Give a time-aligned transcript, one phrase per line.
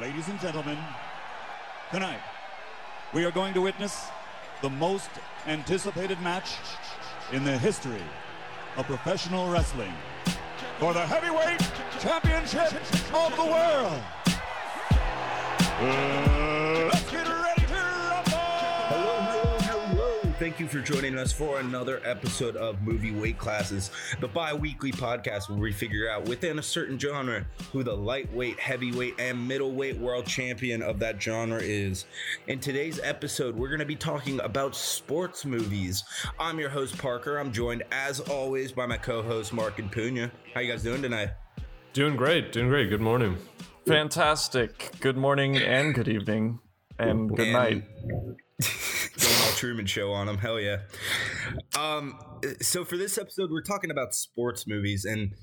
[0.00, 0.76] Ladies and gentlemen,
[1.92, 2.18] tonight
[3.12, 4.08] we are going to witness
[4.60, 5.08] the most
[5.46, 6.56] anticipated match
[7.30, 8.02] in the history
[8.76, 9.92] of professional wrestling
[10.80, 11.60] for the heavyweight
[12.00, 12.72] championship
[13.14, 14.02] of the world.
[15.78, 16.63] Uh,
[20.44, 23.90] Thank you for joining us for another episode of Movie Weight Classes,
[24.20, 28.60] the bi weekly podcast where we figure out within a certain genre who the lightweight,
[28.60, 32.04] heavyweight, and middleweight world champion of that genre is.
[32.46, 36.04] In today's episode, we're going to be talking about sports movies.
[36.38, 37.38] I'm your host, Parker.
[37.38, 40.30] I'm joined, as always, by my co host, Mark and Punya.
[40.52, 41.30] How you guys doing tonight?
[41.94, 42.90] Doing great, doing great.
[42.90, 43.38] Good morning.
[43.86, 44.90] Fantastic.
[45.00, 46.58] Good morning and good evening
[46.98, 47.84] and good And- night.
[49.20, 50.38] Going all Truman Show on them.
[50.38, 50.78] Hell yeah.
[51.78, 52.18] Um,
[52.60, 55.34] so for this episode, we're talking about sports movies, and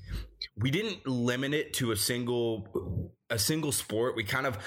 [0.56, 4.14] we didn't limit it to a single a single sport.
[4.14, 4.58] We kind of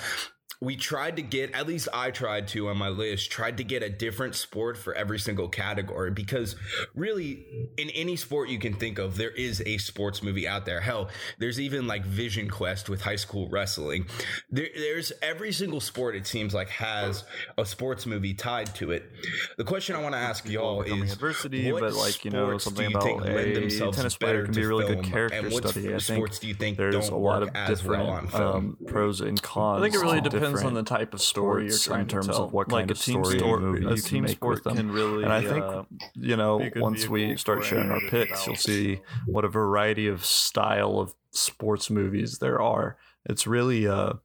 [0.62, 3.84] we tried to get at least I tried to on my list tried to get
[3.84, 6.56] a different sport for every single category because
[6.94, 7.46] really
[7.78, 11.10] in any sport you can think of there is a sports movie out there hell
[11.40, 14.06] there's even like Vision Quest with high school wrestling
[14.50, 17.24] there, there's every single sport it seems like has
[17.58, 19.12] a sports movie tied to it
[19.58, 22.48] the question I want to ask y'all Overcoming is adversity, what but like you know
[22.48, 24.68] sports something do you about think lend a themselves tennis player better can be a
[24.68, 25.94] really good character and what study.
[25.94, 28.36] I sports think do you think there's don't a lot work of as well different
[28.36, 29.80] um, pros and cons.
[29.80, 32.28] I think it really to depends on the type of story you're trying in terms
[32.28, 32.44] to tell.
[32.46, 35.24] of what like kind a of team story sport, movie a team sport can really.
[35.24, 35.84] And I think uh,
[36.16, 39.50] you know be a good once we start sharing our picks, you'll see what a
[39.50, 42.98] variety of style of sports movies there are.
[43.26, 44.20] It's really a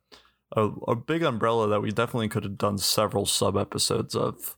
[0.53, 4.57] a, a big umbrella that we definitely could have done several sub episodes of.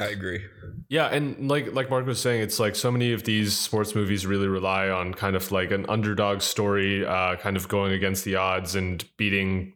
[0.00, 0.44] I agree
[0.88, 4.26] Yeah, and like like Mark was saying, it's like so many of these sports movies
[4.26, 8.36] really rely on kind of like an underdog story, uh, kind of going against the
[8.36, 9.74] odds and beating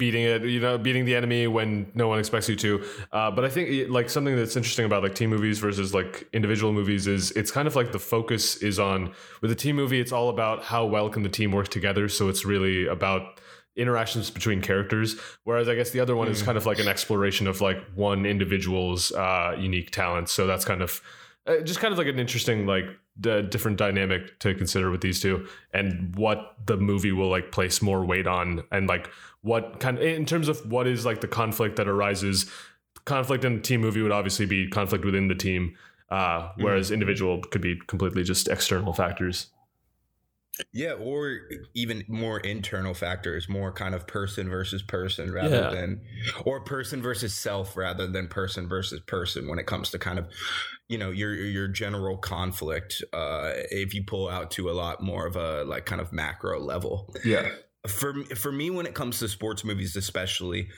[0.00, 2.82] beating it, you know, beating the enemy when no one expects you to.
[3.12, 6.72] Uh, but I think like something that's interesting about like team movies versus like individual
[6.72, 9.12] movies is it's kind of like the focus is on
[9.42, 12.08] with a team movie, it's all about how well can the team work together.
[12.08, 13.40] So it's really about
[13.76, 17.46] interactions between characters whereas i guess the other one is kind of like an exploration
[17.46, 20.32] of like one individual's uh unique talents.
[20.32, 21.00] So that's kind of
[21.46, 22.84] uh, just kind of like an interesting like
[23.20, 27.80] d- different dynamic to consider with these two and what the movie will like place
[27.80, 29.08] more weight on and like
[29.42, 32.50] what kind of in terms of what is like the conflict that arises
[33.06, 35.74] conflict in a team movie would obviously be conflict within the team
[36.10, 39.46] uh whereas individual could be completely just external factors
[40.72, 41.40] Yeah, or
[41.74, 45.70] even more internal factors, more kind of person versus person rather Yeah.
[45.70, 46.00] than,
[46.44, 50.26] or person versus self rather than person versus person when it comes to kind of,
[50.88, 53.02] you know, your your general conflict.
[53.12, 56.60] Uh, if you pull out to a lot more of a like kind of macro
[56.60, 57.14] level.
[57.24, 57.50] yeah
[57.88, 60.68] For for me, when it comes to sports movies, especially.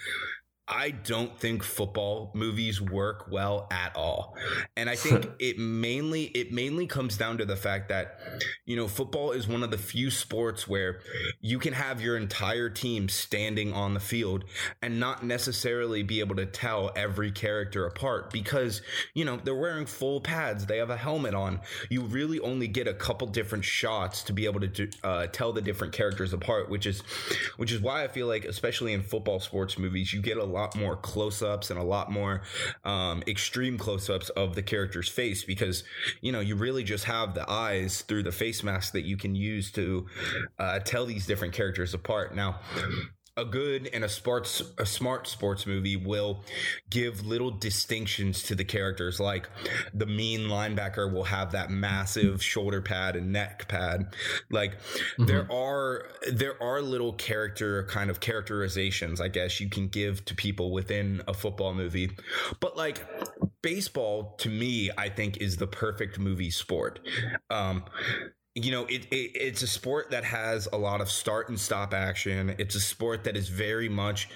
[0.72, 4.36] I don't think football movies work well at all.
[4.76, 8.18] And I think it mainly it mainly comes down to the fact that
[8.64, 11.00] you know, football is one of the few sports where
[11.40, 14.44] you can have your entire team standing on the field
[14.80, 18.80] and not necessarily be able to tell every character apart because,
[19.14, 21.60] you know, they're wearing full pads, they have a helmet on.
[21.90, 25.52] You really only get a couple different shots to be able to do, uh, tell
[25.52, 27.00] the different characters apart, which is
[27.56, 30.61] which is why I feel like especially in football sports movies, you get a lot
[30.76, 32.42] more close-ups and a lot more
[32.84, 35.84] um, extreme close-ups of the character's face because
[36.20, 39.34] you know you really just have the eyes through the face mask that you can
[39.34, 40.06] use to
[40.58, 42.34] uh, tell these different characters apart.
[42.34, 42.60] Now,
[43.36, 46.44] a good and a sports a smart sports movie will
[46.90, 49.18] give little distinctions to the characters.
[49.18, 49.48] Like
[49.94, 54.14] the mean linebacker will have that massive shoulder pad and neck pad.
[54.50, 54.76] Like
[55.16, 60.34] there are there are little character kind of characterizations i guess you can give to
[60.34, 62.10] people within a football movie.
[62.60, 63.06] But like
[63.62, 67.00] baseball to me i think is the perfect movie sport.
[67.48, 67.84] Um
[68.54, 71.94] you know it, it it's a sport that has a lot of start and stop
[71.94, 72.54] action.
[72.58, 74.28] It's a sport that is very much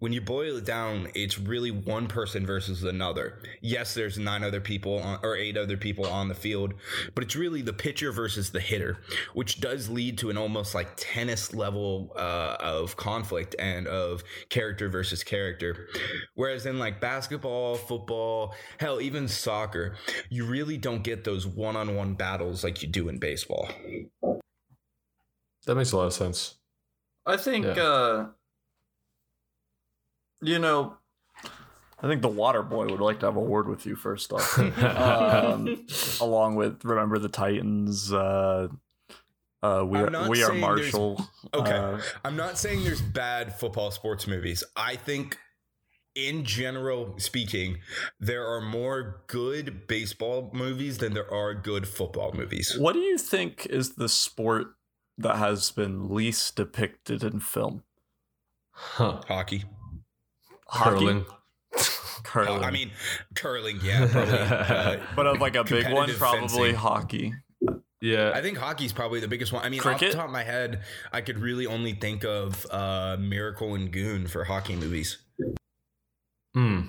[0.00, 3.40] when you boil it down it's really one person versus another.
[3.62, 6.74] Yes there's nine other people on, or eight other people on the field
[7.14, 8.98] but it's really the pitcher versus the hitter
[9.32, 14.90] which does lead to an almost like tennis level uh, of conflict and of character
[14.90, 15.88] versus character.
[16.34, 19.96] Whereas in like basketball football hell even soccer
[20.28, 23.53] you really don't get those one-on-one battles like you do in baseball
[25.66, 26.56] that makes a lot of sense
[27.26, 27.82] I think, Yeah.
[27.82, 28.26] uh,
[30.42, 30.96] you know,
[32.02, 34.58] I think the Water Boy would like to have a word with you first off,
[34.82, 35.86] um,
[36.20, 38.68] along with Remember the Titans, uh,
[39.62, 41.18] Uh, we are not we are Marshall.
[41.54, 41.72] Okay.
[41.72, 44.62] Uh, I'm not saying there's bad football sports movies.
[44.76, 45.38] I think,
[46.14, 47.78] in general speaking,
[48.20, 52.76] there are more good baseball movies than there are good football movies.
[52.78, 54.68] what do you think is the sport
[55.18, 57.82] that has been least depicted in film?
[58.72, 59.20] Huh.
[59.28, 59.64] Hockey.
[60.66, 60.98] Hockey?
[60.98, 61.24] Curling.
[62.24, 62.64] Curling.
[62.64, 62.90] I mean,
[63.34, 64.38] curling, yeah, probably.
[64.38, 66.74] Uh, but of like a big one, probably fencing.
[66.74, 67.34] hockey.
[68.00, 68.32] Yeah.
[68.34, 69.64] I think hockey's probably the biggest one.
[69.64, 70.82] I mean, off the top of my head,
[71.12, 75.18] I could really only think of uh, Miracle and Goon for hockey movies.
[76.54, 76.80] Hmm.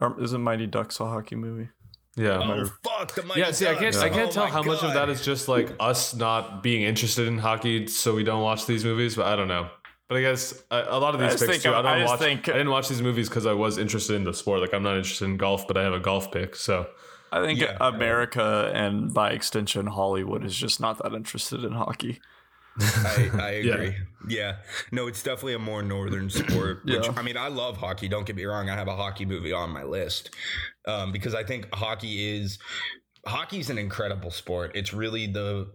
[0.00, 1.68] Or isn't Mighty Ducks a hockey movie?
[2.16, 2.38] Yeah.
[2.42, 3.14] Oh fuck!
[3.14, 3.98] The Mighty yeah, see, I can't, Ducks.
[3.98, 6.82] I can't Oh tell my how much of that is just like us not being
[6.82, 9.16] interested in hockey, so we don't watch these movies.
[9.16, 9.68] But I don't know.
[10.08, 11.70] But I guess a, a lot of these just picks think- too.
[11.72, 12.20] I I don't just watch.
[12.20, 14.60] think- I didn't watch these movies because I was interested in the sport.
[14.60, 16.54] Like I'm not interested in golf, but I have a golf pick.
[16.56, 16.86] So
[17.32, 17.76] I think Yeah.
[17.80, 22.20] America and by extension Hollywood is just not that interested in hockey.
[22.80, 23.96] I, I agree.
[24.28, 24.56] Yeah.
[24.92, 26.84] No, it's definitely a more northern sport.
[26.84, 27.12] Which, Yeah.
[27.16, 28.08] I mean, I love hockey.
[28.08, 28.68] Don't get me wrong.
[28.70, 30.30] I have a hockey movie on my list
[30.86, 32.58] um, because I think hockey is
[33.26, 34.72] hockey's an incredible sport.
[34.74, 35.70] It's really the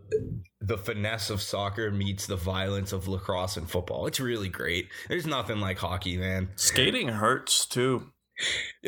[0.62, 4.06] the finesse of soccer meets the violence of lacrosse and football.
[4.07, 4.89] It's really great.
[5.09, 6.50] There's nothing like hockey, man.
[6.56, 8.12] Skating hurts too.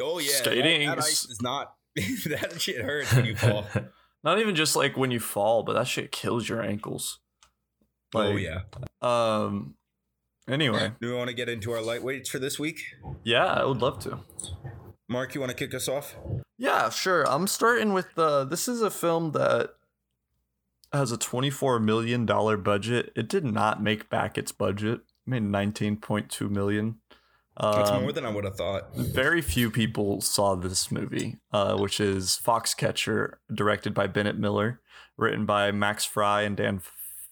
[0.02, 1.74] Oh yeah, Skating That, that is- ice is not.
[1.96, 3.66] that shit hurts when you fall.
[4.24, 7.20] Not even just like when you fall, but that shit kills your ankles.
[8.16, 8.62] Oh yeah.
[9.02, 9.76] Um.
[10.48, 12.82] Anyway, Do we want to get into our lightweights for this week?
[13.24, 14.20] yeah, I would love to.
[15.08, 16.16] Mark, you want to kick us off?
[16.58, 17.24] Yeah, sure.
[17.30, 19.72] I'm starting with uh this is a film that
[20.92, 23.12] has a 24 million dollar budget.
[23.16, 25.00] It did not make back its budget.
[25.26, 26.98] It made 19.2 million.
[27.60, 28.96] That's Um, more than I would have thought.
[28.96, 34.82] very few people saw this movie, uh, which is Foxcatcher, directed by Bennett Miller,
[35.18, 36.82] written by Max Frye and Dan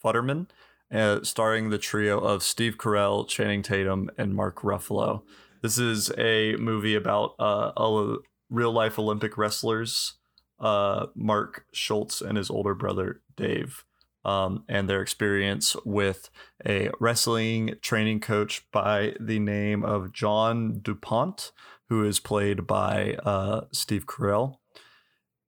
[0.04, 0.48] Futterman,
[0.92, 5.24] uh, starring the trio of Steve Carell, Channing Tatum, and Mark Ruffalo.
[5.62, 8.18] This is a movie about uh, a
[8.50, 10.14] real life Olympic wrestlers,
[10.60, 13.84] uh, Mark Schultz and his older brother Dave.
[14.24, 16.30] Um, and their experience with
[16.64, 21.52] a wrestling training coach by the name of John DuPont,
[21.90, 24.58] who is played by uh, Steve Carell.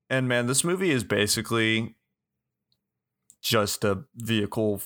[0.10, 1.96] And man, this movie is basically
[3.44, 4.82] just a vehicle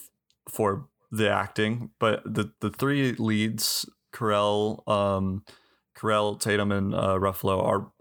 [0.49, 5.43] for the acting, but the the three leads, Carell, um,
[5.97, 7.91] Carell, Tatum, and uh, Ruffalo, are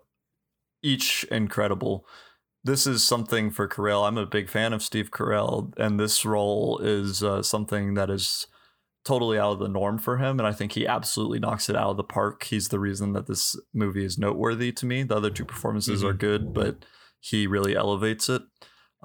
[0.82, 2.06] each incredible.
[2.64, 4.06] This is something for Carell.
[4.06, 8.48] I'm a big fan of Steve Carell, and this role is uh, something that is
[9.04, 10.40] totally out of the norm for him.
[10.40, 12.42] And I think he absolutely knocks it out of the park.
[12.42, 15.04] He's the reason that this movie is noteworthy to me.
[15.04, 16.84] The other two performances are good, but
[17.20, 18.42] he really elevates it.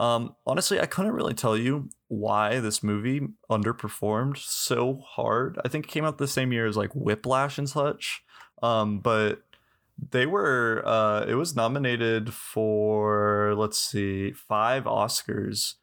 [0.02, 3.22] Um, honestly, I couldn't really tell you why this movie
[3.52, 5.60] underperformed so hard.
[5.64, 8.24] I think it came out the same year as like Whiplash and such.
[8.64, 9.44] Um, but
[10.10, 15.76] they were uh it was nominated for let's see five oscars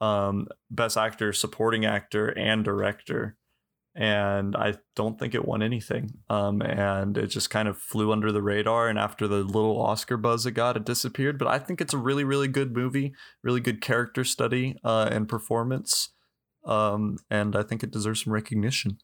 [0.00, 3.36] um best actor supporting actor and director
[3.94, 8.30] and i don't think it won anything um and it just kind of flew under
[8.30, 11.80] the radar and after the little oscar buzz it got it disappeared but i think
[11.80, 16.10] it's a really really good movie really good character study uh and performance
[16.64, 18.98] um and i think it deserves some recognition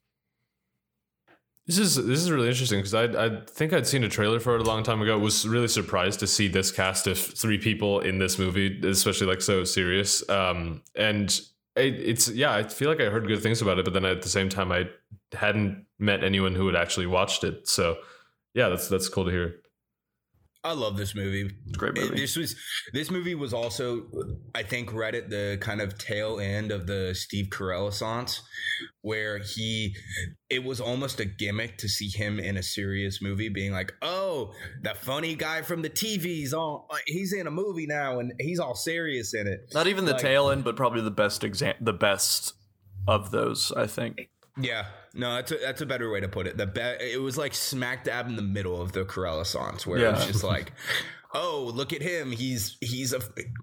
[1.66, 4.54] This is this is really interesting because I I think I'd seen a trailer for
[4.54, 5.18] it a long time ago.
[5.18, 9.42] Was really surprised to see this cast of three people in this movie, especially like
[9.42, 10.28] so serious.
[10.30, 11.40] Um, and
[11.76, 14.28] it's yeah, I feel like I heard good things about it, but then at the
[14.28, 14.88] same time, I
[15.32, 17.68] hadn't met anyone who had actually watched it.
[17.68, 17.96] So
[18.54, 19.56] yeah, that's that's cool to hear.
[20.66, 21.42] I love this movie.
[21.66, 22.56] it's a great It- movie this was
[22.92, 24.06] this movie was also
[24.54, 28.40] I think right at the kind of tail end of the Steve Carell assance
[29.02, 29.94] where he
[30.50, 34.52] it was almost a gimmick to see him in a serious movie being like oh
[34.82, 38.74] that funny guy from the TV's all he's in a movie now and he's all
[38.74, 41.92] serious in it Not even the Like- tail end, but probably the best exam, the
[41.92, 42.54] best
[43.08, 43.72] of those.
[43.72, 44.28] I think.
[44.60, 47.36] yeah no that's a, that's a better way to put it the be- it was
[47.36, 50.72] like smack dab in the middle of the Carell assance where it was just like
[51.34, 53.20] oh look at him he's he's a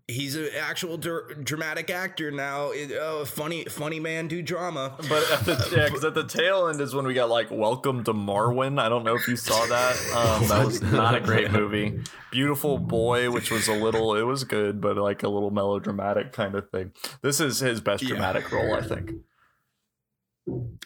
[0.07, 5.31] he's an actual dr- dramatic actor now It- oh funny funny man do drama But
[5.31, 8.13] at the, yeah, because at the tail end is when we got like Welcome to
[8.13, 8.79] Marwen.
[8.79, 9.95] I don't know if you saw that.
[10.13, 11.99] Um, that was not a great movie.
[12.31, 16.55] Beautiful Boy, which was a little, it was good, but like a little melodramatic kind
[16.55, 16.91] of thing.
[17.21, 18.09] This is his best Yeah.
[18.09, 19.11] dramatic role, I think.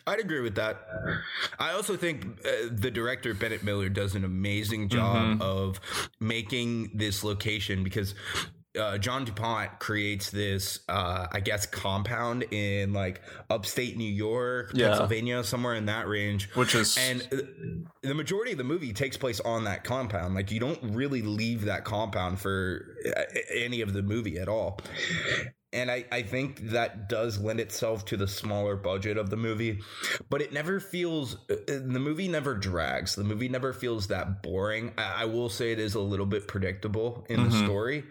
[0.06, 0.88] I'd agree with that.
[1.60, 5.42] I also think uh, the director Bennett Miller does an amazing job Mhm.
[5.42, 5.80] of
[6.20, 8.14] making this location because
[8.80, 14.90] uh, John DuPont creates this, uh, I guess, compound in like upstate New York, Yeah.
[14.90, 16.48] Pennsylvania, somewhere in that range.
[16.54, 17.38] Which is And uh,
[18.04, 20.36] the majority of the movie takes place on that compound.
[20.36, 22.86] Like you don't really leave that compound for
[23.18, 24.80] uh, any of the movie at all.
[25.74, 29.82] And I, I think that does lend itself to the smaller budget of the movie,
[30.30, 33.16] but it never feels, uh, the movie never drags.
[33.16, 34.94] The movie never feels that boring.
[34.98, 37.66] I, I will say it is a little bit predictable in the Mhm.
[37.66, 38.04] story,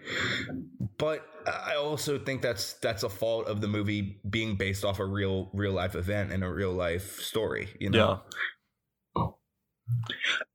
[0.97, 5.05] but I also think that's that's a fault of the movie being based off a
[5.05, 7.69] real real life event and a real life story.
[7.79, 8.39] You know, yeah.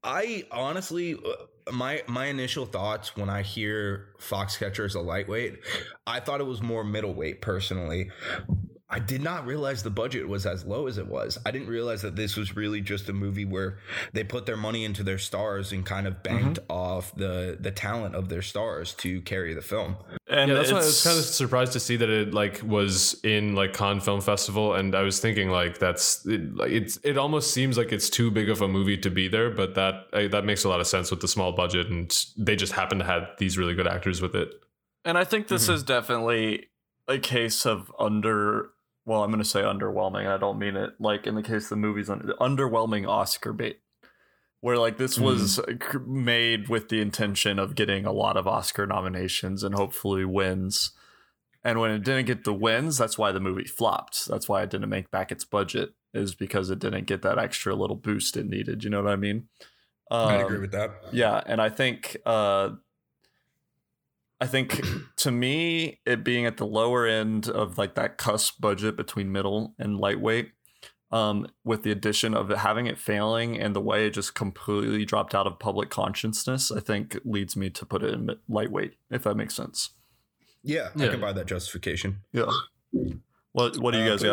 [0.03, 5.59] I honestly, uh, my my initial thoughts when I hear Foxcatcher as a lightweight,
[6.05, 7.41] I thought it was more middleweight.
[7.41, 8.11] Personally,
[8.93, 11.39] I did not realize the budget was as low as it was.
[11.45, 13.79] I didn't realize that this was really just a movie where
[14.13, 18.13] they put their money into their stars and kind of banked off the the talent
[18.13, 19.95] of their stars to carry the film.
[20.29, 23.19] And yeah, that's why I was kind of surprised to see that it like was
[23.23, 27.17] in like Cannes Film Festival, and I was thinking like that's it, like it's it
[27.17, 30.27] almost seems like it's too big of a movie to be there, but that I,
[30.27, 33.05] that makes a lot of sense with the small budget, and they just happen to
[33.05, 34.49] have these really good actors with it.
[35.03, 35.73] And I think this Mhm.
[35.73, 36.67] is definitely
[37.07, 38.69] a case of under.
[39.05, 40.27] Well, I'm going to say underwhelming.
[40.27, 43.81] I don't mean it like in the case of the movies, under, underwhelming Oscar bait,
[44.61, 48.87] where like this was cr- made with the intention of getting a lot of Oscar
[48.87, 50.91] nominations and hopefully wins.
[51.65, 54.25] And when it didn't get the wins, that's why the movie flopped.
[54.25, 57.73] That's why it didn't make back its budget, is because it didn't get that extra
[57.75, 58.83] little boost it needed.
[58.83, 59.47] You know what I mean?
[60.11, 60.91] Um, agree with that.
[61.11, 62.71] yeah, and I think uh
[64.43, 64.81] I think
[65.17, 69.73] to me it being at the lower end of like that cusp budget between middle
[69.79, 70.51] and lightweight
[71.11, 75.05] um with the addition of it having it failing and the way it just completely
[75.05, 79.23] dropped out of public consciousness I think leads me to put it in lightweight if
[79.23, 79.91] that makes sense.
[80.61, 82.19] Yeah, I can buy that justification.
[82.31, 82.51] Yeah.
[83.53, 84.29] What what do you Uh, guys got?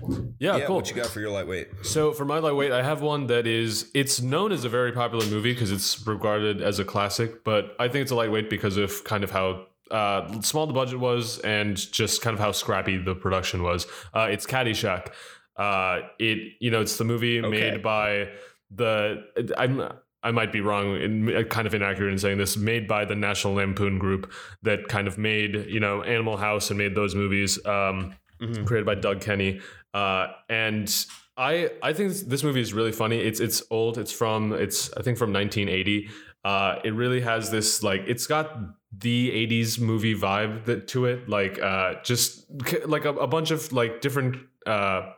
[0.00, 0.76] Cornelia, Yeah, yeah, cool.
[0.76, 1.68] what you got for your lightweight?
[1.82, 5.24] So for my lightweight, I have one that is it's known as a very popular
[5.26, 9.04] movie because it's regarded as a classic, but I think it's a lightweight because of
[9.04, 13.14] kind of how uh, small the budget was and just kind of how scrappy the
[13.14, 13.86] production was.
[14.14, 15.08] Uh, it's Caddyshack.
[15.56, 17.48] Uh, it you know it's the movie Okay.
[17.72, 18.28] made by
[18.70, 19.22] the
[19.56, 19.82] I'm.
[20.24, 22.56] I might be wrong and kind of inaccurate in saying this.
[22.56, 26.78] Made by the National Lampoon Group that kind of made you know Animal House and
[26.78, 27.58] made those movies.
[27.66, 28.66] Um, Mhm.
[28.66, 29.60] created by Doug Kenny.
[29.94, 30.88] Uh, and
[31.36, 33.18] I I think this, this movie is really funny.
[33.18, 33.98] It's it's old.
[33.98, 36.08] It's from it's I think from 1980.
[36.44, 38.58] Uh, it really has this like it's got
[38.98, 41.28] the 80s movie vibe that to it.
[41.28, 42.46] Like uh, just
[42.86, 44.36] like a, a bunch of like different.
[44.66, 45.12] Uh,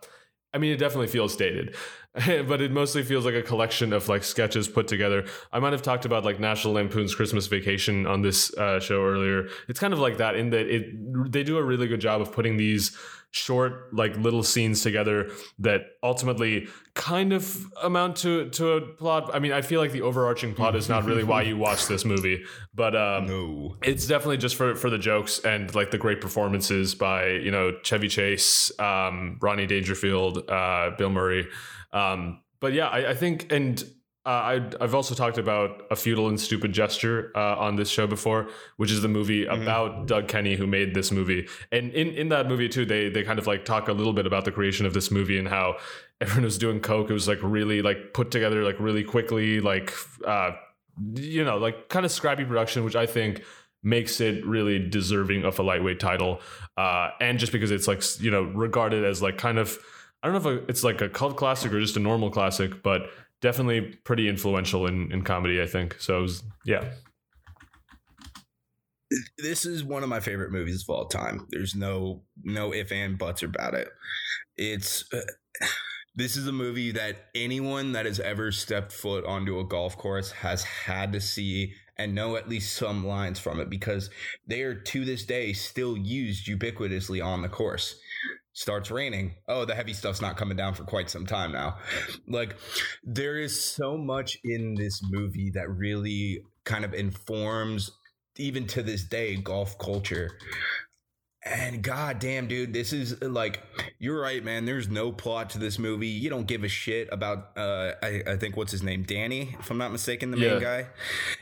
[0.52, 1.74] I mean, it definitely feels dated.
[2.46, 5.26] but it mostly feels like a collection of like sketches put together.
[5.52, 9.48] I might have talked about like National Lampoon's Christmas Vacation on this uh, show earlier.
[9.68, 12.30] It's kind of like that in that it they do a really good job of
[12.32, 12.96] putting these
[13.32, 15.28] short like little scenes together
[15.58, 19.28] that ultimately kind of amount to to a plot.
[19.34, 22.04] I mean, I feel like the overarching plot is not really why you watch this
[22.04, 23.76] movie, but um, No.
[23.82, 27.72] it's definitely just for for the jokes and like the great performances by you know
[27.82, 31.48] Chevy Chase, um, Rodney Dangerfield, uh, Bill Murray.
[31.94, 33.82] Um, but yeah, I, I think and.
[34.26, 34.30] Uh,
[34.80, 38.48] I, I've also talked about a futile and stupid gesture uh, on this show before,
[38.78, 39.62] which is the movie Mhm.
[39.62, 41.46] about Doug Kenny who made this movie.
[41.70, 44.26] And in, in that movie too, they they kind of like talk a little bit
[44.26, 45.76] about the creation of this movie and how
[46.22, 47.10] everyone was doing coke.
[47.10, 49.92] It was like really like put together like really quickly, like
[50.26, 50.52] uh,
[51.16, 53.42] you know, like kind of scrappy production, which I think
[53.82, 56.40] makes it really deserving of a lightweight title.
[56.78, 59.78] Uh, and just because it's like, you know, regarded as like kind of,
[60.24, 63.10] I don't know if it's like a cult classic or just a normal classic, but
[63.42, 66.00] definitely pretty influential in, in comedy, I think.
[66.00, 66.82] So, was, yeah.
[69.36, 71.46] this is one of my favorite movies of all time.
[71.50, 73.88] There's no no if and buts about it.
[74.56, 75.20] It's uh,
[76.14, 80.32] this is a movie that anyone that has ever stepped foot onto a golf course
[80.32, 84.08] has had to see and know at least some lines from it because
[84.46, 87.96] they are to this day still used ubiquitously on the course.
[88.54, 89.34] Starts raining.
[89.48, 91.78] Oh, the heavy stuff's not coming down for quite some time now.
[92.28, 92.56] Like,
[93.02, 97.90] there is so much in this movie that really kind of informs
[98.36, 100.38] even to this day golf culture
[101.46, 103.60] and god damn dude this is like
[103.98, 104.64] you're right man.
[104.64, 106.08] There's no plot to this movie.
[106.08, 109.02] You don't give a shit about uh i, I think what's his name?
[109.02, 110.50] Danny if i'm not mistaken the Yeah.
[110.54, 110.86] main guy?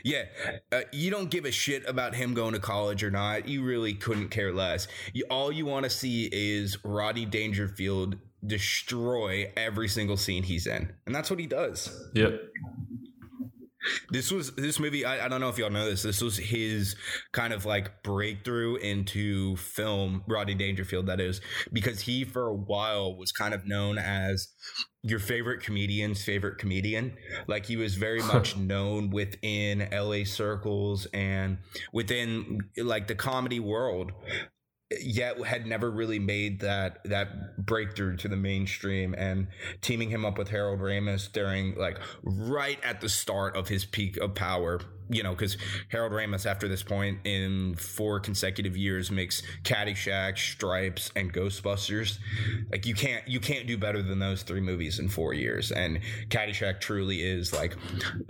[0.03, 0.23] Yeah
[0.71, 3.47] uh, you don't give a shit about him going to college or not.
[3.47, 4.87] You really couldn't care less.
[5.13, 10.91] You, all you want to see is Rodney Dangerfield destroy every single scene he's in.
[11.05, 11.89] And that's what he does.
[12.13, 12.41] Yep.
[14.09, 15.05] This was this movie.
[15.05, 16.03] I, I, don't know if y'all know this.
[16.03, 16.95] This was his
[17.31, 20.23] kind of like breakthrough into film.
[20.27, 24.47] Rodney Dangerfield, that is, because he for a while was kind of known as
[25.03, 27.13] your favorite comedian's favorite comedian.
[27.47, 31.57] Like he was very much known within LA circles and
[31.91, 34.11] within like the comedy world
[35.01, 39.47] yet had never really made that that breakthrough to the mainstream and
[39.81, 44.17] teaming him up with Harold Ramis during like right at the start of his peak
[44.17, 45.57] of power you know because
[45.89, 52.19] Harold Ramis after this point in four consecutive years makes Caddyshack Stripes and Ghostbusters.
[52.71, 55.99] Like you can't you can't do better than those three movies in four years and
[56.29, 57.75] Caddyshack truly is like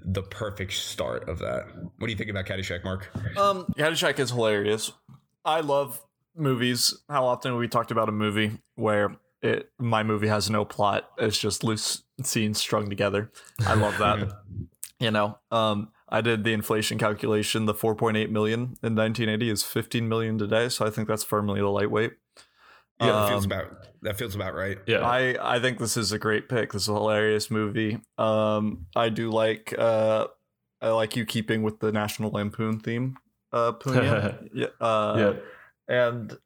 [0.04, 1.68] the perfect start of that.
[1.98, 3.10] What do you think about Caddyshack Mark?
[3.38, 4.92] Um Caddyshack is hilarious.
[5.46, 6.02] I love
[6.36, 10.66] movies, how often have we talked about a movie where it my movie has no
[10.66, 11.10] plot?
[11.18, 13.32] It's just loose scenes strung together.
[13.66, 14.30] I love that.
[15.00, 17.66] you know, um, I did the inflation calculation.
[17.66, 21.70] The 4.8 million in 1980 is 15 million today, so I think that's firmly the
[21.70, 22.14] lightweight.
[23.02, 24.78] Yeah, that feels um, about that feels about right.
[24.86, 26.72] Yeah, I I think this is a great pick.
[26.74, 28.00] This is a hilarious movie.
[28.18, 30.28] Um, I do like uh,
[30.82, 33.18] I like you keeping with the National Lampoon theme.
[33.52, 34.48] Uh, Punya.
[34.54, 34.68] yeah.
[34.80, 35.42] Uh, yeah
[35.88, 36.38] and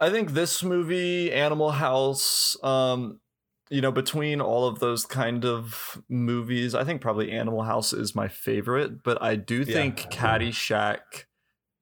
[0.00, 3.20] I think this movie, Animal House, um,
[3.70, 8.14] you know, between all of those kind of movies, I think probably Animal House is
[8.14, 10.10] my favorite, but I do think yeah.
[10.10, 11.24] Caddyshack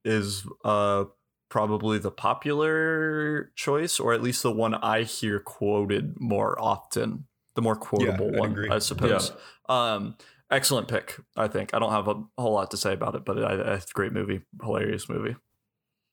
[0.05, 1.05] is uh
[1.49, 7.61] probably the popular choice, or at least the one I hear quoted more often, the
[7.61, 9.31] more quotable yeah, one, I suppose.
[9.69, 9.93] Yeah.
[9.93, 10.17] Um,
[10.49, 11.75] excellent pick, I think.
[11.75, 14.41] I don't have a whole lot to say about it, but it's a great movie,
[14.63, 15.35] hilarious movie.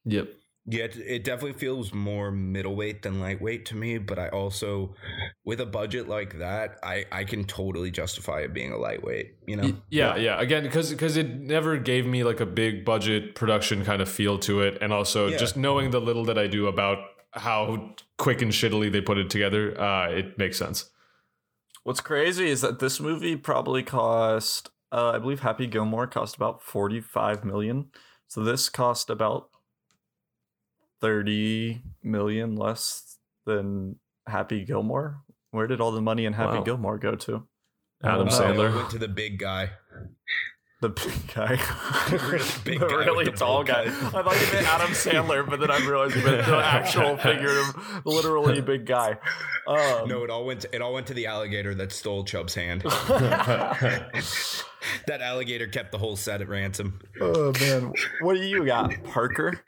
[0.04, 0.28] Yep.
[0.66, 4.94] Yeah, it definitely feels more middleweight than lightweight to me, but I also,
[5.42, 9.36] with a budget like that, I, I can totally justify it being a lightweight.
[9.48, 9.72] You know?
[9.88, 10.38] Yeah, yeah.
[10.38, 14.38] Again, because because it never gave me like a big budget production kind of feel
[14.40, 15.38] to it, and also yeah.
[15.38, 16.98] just knowing the little that I do about
[17.32, 20.90] how quick and shittily they put it together, uh, it makes sense.
[21.84, 26.62] What's crazy is that this movie probably cost, uh, I believe, Happy Gilmore cost about
[26.62, 27.86] forty five million.
[28.28, 29.49] So this cost about
[31.00, 35.22] 30 million less than Happy Gilmore?
[35.50, 36.62] Where did all the money in Happy wow.
[36.62, 37.46] Gilmore go to?
[38.02, 39.70] Adam Sandler went to the big guy.
[40.80, 41.60] The big guy,
[42.10, 43.84] really big the guy really tall guy.
[43.84, 43.90] guy.
[43.90, 48.06] I thought you meant Adam Sandler, but then I realized you meant the actual figurative,
[48.06, 49.18] literally big guy.
[49.66, 50.62] Um, no, it all went.
[50.62, 52.80] To, it all went to the alligator that stole Chubb's hand.
[52.80, 54.10] that
[55.20, 56.98] alligator kept the whole set at ransom.
[57.20, 59.62] Oh man, what do you got, Parker?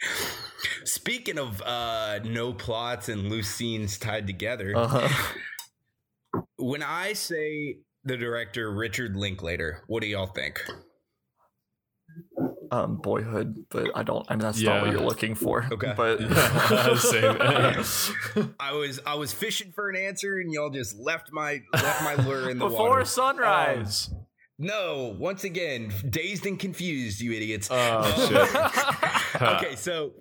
[0.85, 5.09] Speaking of uh, no plots and loose scenes tied together, uh-huh.
[6.57, 10.63] when I say the director Richard Linklater, what do y'all think?
[12.71, 14.25] Um, boyhood, but I don't.
[14.31, 14.75] I mean, that's yeah.
[14.75, 15.67] not what you're looking for.
[15.71, 16.21] Okay, but
[18.61, 22.15] I was I was fishing for an answer, and y'all just left my left my
[22.25, 23.05] lure in the before water.
[23.05, 24.09] sunrise.
[24.11, 24.27] Um,
[24.59, 27.69] no, once again, dazed and confused, you idiots.
[27.71, 30.13] Oh, okay, so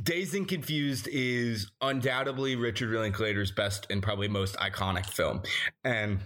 [0.00, 5.42] Dazed and Confused is undoubtedly Richard Linklater's best and probably most iconic film.
[5.82, 6.20] And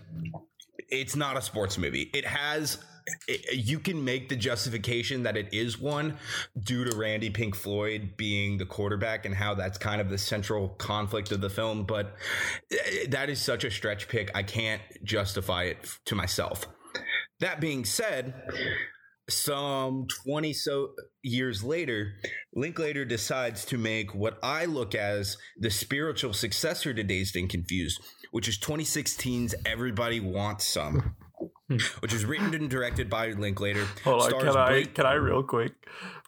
[0.89, 2.11] it's not a sports movie.
[2.13, 2.79] It has
[3.27, 6.19] it, you can make the justification that it is one
[6.63, 10.69] due to Randy Pink Floyd being the quarterback and how that's kind of the central
[10.69, 12.15] conflict of the film, but
[13.09, 14.31] that is such a stretch pick.
[14.35, 16.67] I can't justify it to myself.
[17.41, 18.35] That being said,
[19.29, 20.91] some 20 so
[21.23, 22.15] years later,
[22.55, 28.01] Linklater decides to make what I look as the spiritual successor to Dazed and Confused,
[28.31, 31.15] which is 2016's Everybody Wants Some.
[31.69, 31.77] Hmm.
[32.01, 33.87] which is written and directed by Linklater.
[34.05, 35.73] Hold on, can I can I real quick?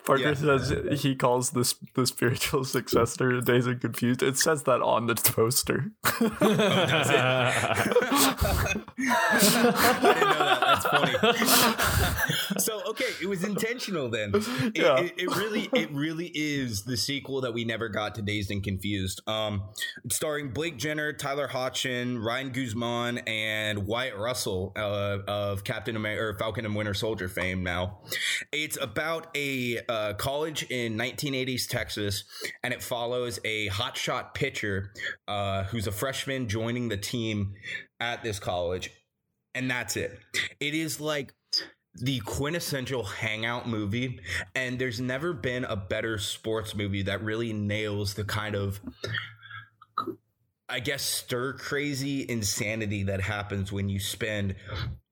[0.04, 0.35] Parker yeah.
[0.35, 4.22] says he calls this the spiritual successor to Dazed and Confused.
[4.22, 5.92] It says that on the poster.
[6.20, 7.16] oh, does it?
[8.98, 10.73] I didn't know that.
[10.74, 12.58] That's funny.
[12.58, 14.32] so okay, it was intentional then.
[14.34, 15.00] It, yeah.
[15.00, 18.62] It, it, really, it really is the sequel that we never got to Dazed and
[18.62, 19.22] Confused.
[19.26, 19.62] Um,
[20.10, 26.38] starring Blake Jenner, Tyler Hoechlin, Ryan Guzman, and Wyatt Russell uh, of Captain America or
[26.38, 27.62] Falcon and Winter Soldier fame.
[27.62, 28.00] Now,
[28.52, 32.24] it's about a uh, college in 1980s Texas,
[32.62, 34.92] and it follows a hotshot pitcher
[35.28, 37.54] uh, who's a freshman joining the team
[38.00, 38.90] at this college
[39.54, 40.18] and that's it.
[40.60, 41.32] It is like
[41.94, 44.18] the quintessential hangout movie
[44.56, 48.80] and there's never been a better sports movie that really nails the kind of
[50.68, 54.56] I guess stir crazy insanity that happens when you spend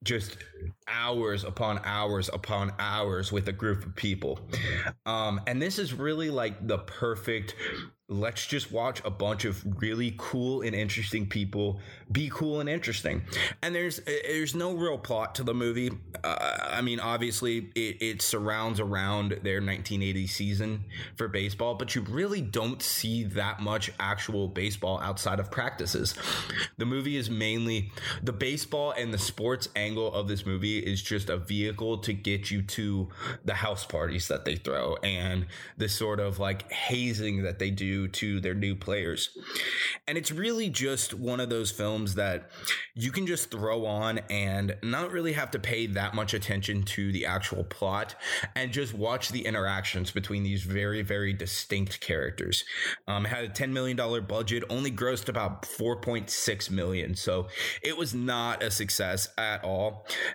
[0.03, 0.37] just
[0.87, 4.39] hours upon hours upon hours with a group of people.
[5.05, 7.55] Um, and this is really like the perfect
[8.09, 11.79] let's just watch a bunch of really cool and interesting people
[12.11, 13.23] be cool and interesting.
[13.61, 15.91] And there's there's no real plot to the movie.
[16.23, 20.83] Uh, i mean obviously it, it surrounds around their 1980 season
[21.15, 26.13] for baseball but you really don't see that much actual baseball outside of practices.
[26.77, 31.29] The movie is mainly the baseball and the sports angle of this movie is just
[31.29, 33.09] a vehicle to get you to
[33.45, 35.45] the house parties that they throw and
[35.77, 39.37] the sort of like hazing that they do to their new players.
[40.07, 42.49] And it's really just one of those films that
[42.95, 47.11] you can just throw on and not really have to pay that much attention to
[47.11, 48.15] the actual plot
[48.55, 52.63] and just watch the interactions between these very, very distinct characters.
[53.07, 57.15] Um, had a $10 million budget, only grossed about 4.6 million.
[57.15, 57.47] So
[57.81, 59.82] it was not a success at all.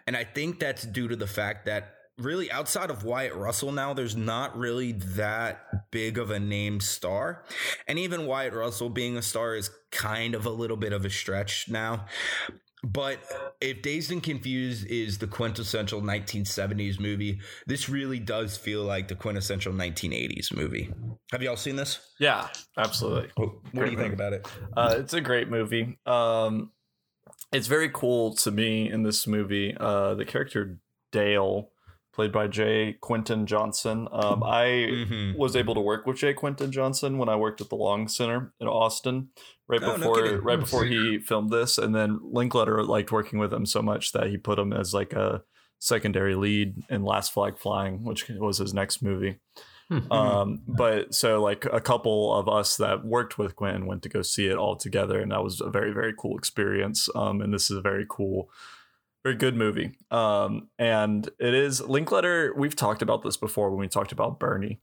[0.07, 3.95] And I think that's due to the fact that really outside of Wyatt Russell now,
[3.95, 7.45] there's not really that big of a name star.
[7.87, 11.11] And even Wyatt Russell being a star is kind of a little bit of a
[11.11, 12.07] stretch now.
[12.85, 13.19] But
[13.61, 19.17] if Dazed and Confused is the quintessential 1970s movie, this really does feel like the
[19.17, 20.93] quintessential 1980s movie.
[21.33, 21.99] Have y'all seen this?
[22.21, 23.31] Yeah, absolutely.
[23.35, 24.47] What, what do you think about it?
[24.77, 25.99] Uh, it's a great movie.
[26.07, 26.71] Um,
[27.53, 29.77] it's very cool to me in this movie.
[29.79, 30.79] Uh, the character
[31.13, 31.71] Dale
[32.13, 32.95] played by J.
[33.01, 34.09] Quinton Johnson.
[34.11, 35.39] Um, I mm-hmm.
[35.39, 36.35] was able to work with J.
[36.35, 39.29] Quinton Johnson when I worked at the Long Center in Austin,
[39.69, 41.79] right oh, before no right before he filmed this.
[41.79, 45.13] And then Linklater liked working with him so much that he put him as like
[45.13, 45.43] a
[45.79, 49.39] secondary lead in Last Flag Flying, which was his next movie.
[50.11, 54.23] Um, but so like a couple of us that worked with Quinn went to go
[54.23, 57.09] see it all together, and that was a very very cool experience.
[57.15, 58.51] Um, and this is a very cool
[59.25, 59.93] very good movie.
[60.11, 62.55] Um, and it is Linklater.
[62.57, 64.81] We've talked about this before when we talked about Bernie.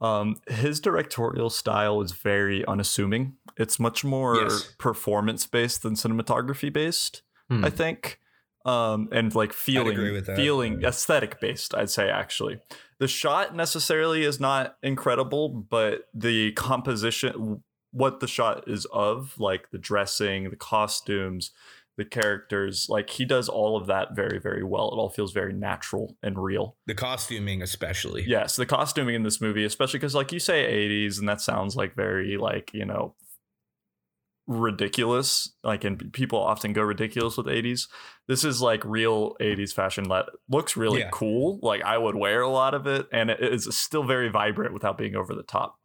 [0.00, 3.34] Um, his directorial style is very unassuming.
[3.56, 4.74] It's much more yes.
[4.78, 7.22] performance based than cinematography based.
[7.48, 7.64] Hmm.
[7.64, 8.18] I think,
[8.64, 11.74] um, and like feeling feeling aesthetic based.
[11.74, 12.58] I'd say actually,
[12.98, 19.70] the shot necessarily is not incredible, but the composition, what the shot is of, like
[19.70, 21.52] the dressing, the costumes,
[21.96, 24.90] the characters like he does all of that very very well.
[24.92, 26.76] It all feels very natural and real.
[26.86, 28.24] The costuming especially.
[28.26, 31.74] Yes the costuming in this movie especially because like you say 80s and that sounds
[31.74, 33.14] like very like you know
[34.46, 37.88] ridiculous like and people often go ridiculous with 80s
[38.28, 41.10] this is like real 80s fashion that looks really yeah.
[41.12, 44.72] cool like i would wear a lot of it and it is still very vibrant
[44.72, 45.78] without being over the top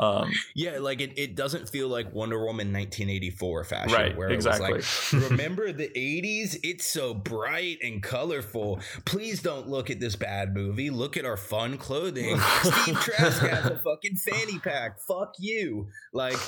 [0.00, 4.16] um, yeah, like it, it doesn't feel like Wonder Woman 1984 fashion, right?
[4.16, 4.70] Where exactly.
[4.70, 6.56] it was like, remember the 80s?
[6.62, 8.80] It's so bright and colorful.
[9.04, 10.88] Please don't look at this bad movie.
[10.88, 12.40] Look at our fun clothing.
[12.62, 15.00] Steve Trask has a fucking fanny pack.
[15.00, 15.88] Fuck you.
[16.14, 16.38] Like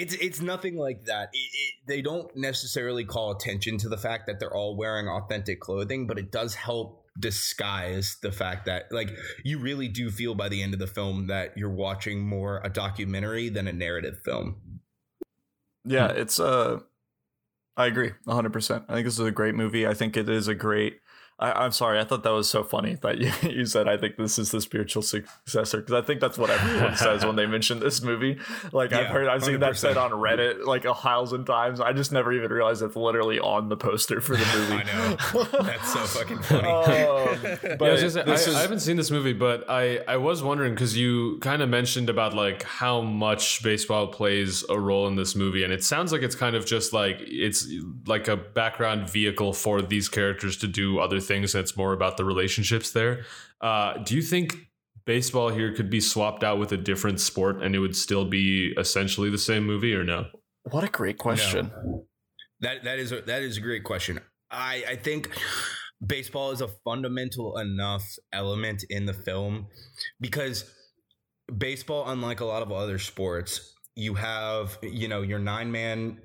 [0.00, 1.30] it's it's nothing like that.
[1.32, 5.60] It, it, they don't necessarily call attention to the fact that they're all wearing authentic
[5.60, 9.10] clothing, but it does help disguise the fact that like
[9.42, 12.68] you really do feel by the end of the film that you're watching more a
[12.68, 14.56] documentary than a narrative film.
[15.84, 16.80] Yeah, it's uh
[17.76, 18.84] I agree 100%.
[18.88, 19.86] I think this is a great movie.
[19.86, 20.98] I think it is a great
[21.38, 21.98] I, am sorry.
[21.98, 24.60] I thought that was so funny that you, you said I think this is the
[24.60, 28.38] spiritual successor because I think that's what everyone says when they mention this movie.
[28.72, 29.44] Like yeah, I've heard, I've 100%.
[29.44, 31.78] seen that said on Reddit like a thousand times.
[31.80, 34.82] I just never even realized it's literally on the poster for the movie.
[34.82, 36.68] I know that's so fucking funny.
[36.68, 38.56] Um, but yeah, I, I, is...
[38.56, 42.08] I, haven't seen this movie, but I I was wondering because you kind of mentioned
[42.08, 46.22] about like how much baseball plays a role in this movie, and it sounds like
[46.22, 47.68] it's kind of just like it's
[48.06, 52.24] like a background vehicle for these characters to do other things that's more about the
[52.24, 53.24] relationships there.
[53.60, 54.54] Uh, do you think
[55.04, 58.74] baseball here could be swapped out with a different sport and it would still be
[58.78, 60.26] essentially the same movie or no?
[60.70, 61.70] What a great question.
[61.84, 62.06] No.
[62.60, 64.20] That that is a, that is a great question.
[64.50, 65.30] I I think
[66.04, 69.66] baseball is a fundamental enough element in the film
[70.20, 70.70] because
[71.56, 76.20] baseball unlike a lot of other sports you have you know your nine man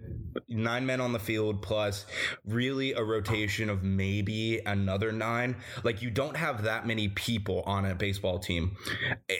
[0.48, 2.06] nine men on the field plus
[2.46, 5.56] really a rotation of maybe another nine.
[5.84, 8.76] Like you don't have that many people on a baseball team.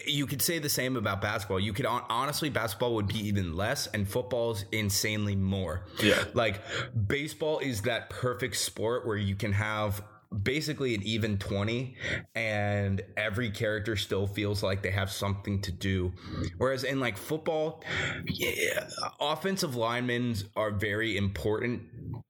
[0.06, 1.60] You could say the same about basketball.
[1.60, 5.86] You could honestly basketball would be even less and football's insanely more.
[6.02, 6.24] Yeah.
[6.34, 6.62] Like
[7.08, 10.02] baseball is that perfect sport where you can have
[10.44, 11.96] basically an even 20
[12.36, 16.14] and every character still feels like they have something to do.
[16.58, 17.84] Whereas in like football
[18.26, 18.88] yeah,
[19.20, 21.84] offensive linemen are very important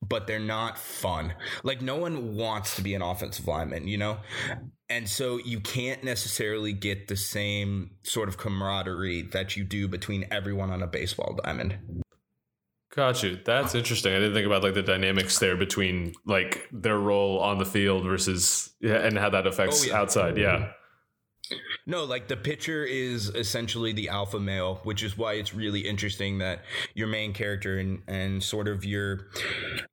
[0.08, 1.34] but they're not fun.
[1.64, 4.18] Like no one wants to be an offensive lineman you know?
[4.90, 10.26] And so you can't necessarily get the same sort of camaraderie that you do between
[10.32, 11.78] everyone on a baseball diamond
[12.96, 13.40] Got you.
[13.46, 14.14] That's interesting.
[14.14, 18.04] I didn't think about like the dynamics there between like their role on the field
[18.04, 19.98] versus yeah, and how that affects Oh, yeah.
[19.98, 20.38] outside.
[20.38, 20.72] Yeah.
[21.86, 26.38] No, like the pitcher is essentially the alpha male, which is why it's really interesting
[26.38, 26.62] that
[26.94, 29.28] your main character and, and sort of your,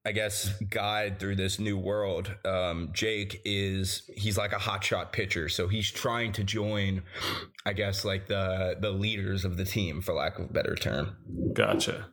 [0.05, 5.49] I guess, guide through this new world, um, Jake, is he's like a hotshot pitcher.
[5.49, 7.03] So he's trying to join,
[7.67, 11.17] I guess, like the the leaders of the team, for lack of a better term.
[11.55, 12.09] Gotcha.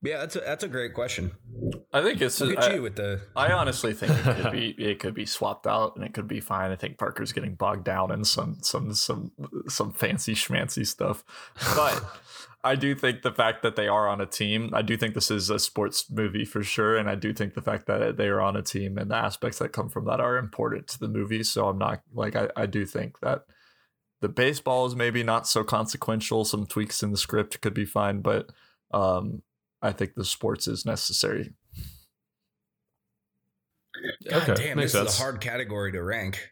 [0.00, 1.32] Yeah, that's a, that's a great question.
[1.92, 2.40] I think it's.
[2.40, 5.26] Look at I, you with the I honestly think it could be it could be
[5.26, 6.70] swapped out and it could be fine.
[6.70, 9.32] I think Parker's getting bogged down in some some some
[9.66, 11.24] some fancy schmancy stuff,
[11.74, 12.02] but
[12.62, 14.70] I do think the fact that they are on a team.
[14.72, 17.62] I do think this is a sports movie for sure, and I do think the
[17.62, 20.36] fact that they are on a team and the aspects that come from that are
[20.36, 21.42] important to the movie.
[21.42, 23.44] So I'm not like I, I do think that
[24.20, 26.44] the baseball is maybe not so consequential.
[26.44, 28.50] Some tweaks in the script could be fine, but
[28.92, 29.42] um,
[29.82, 31.54] I think the sports is necessary.
[34.30, 35.14] God Okay, damn, makes this sense.
[35.14, 36.50] is a hard category to rank.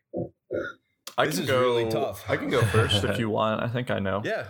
[1.18, 2.28] I This can is go, really tough.
[2.28, 3.62] I can go first if you want.
[3.62, 4.20] I think I know.
[4.24, 4.46] Yeah,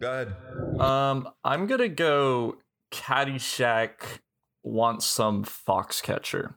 [0.00, 0.80] go ahead.
[0.80, 2.56] Um, I'm gonna go.
[2.92, 4.20] Caddyshack
[4.62, 6.54] wants some Foxcatcher.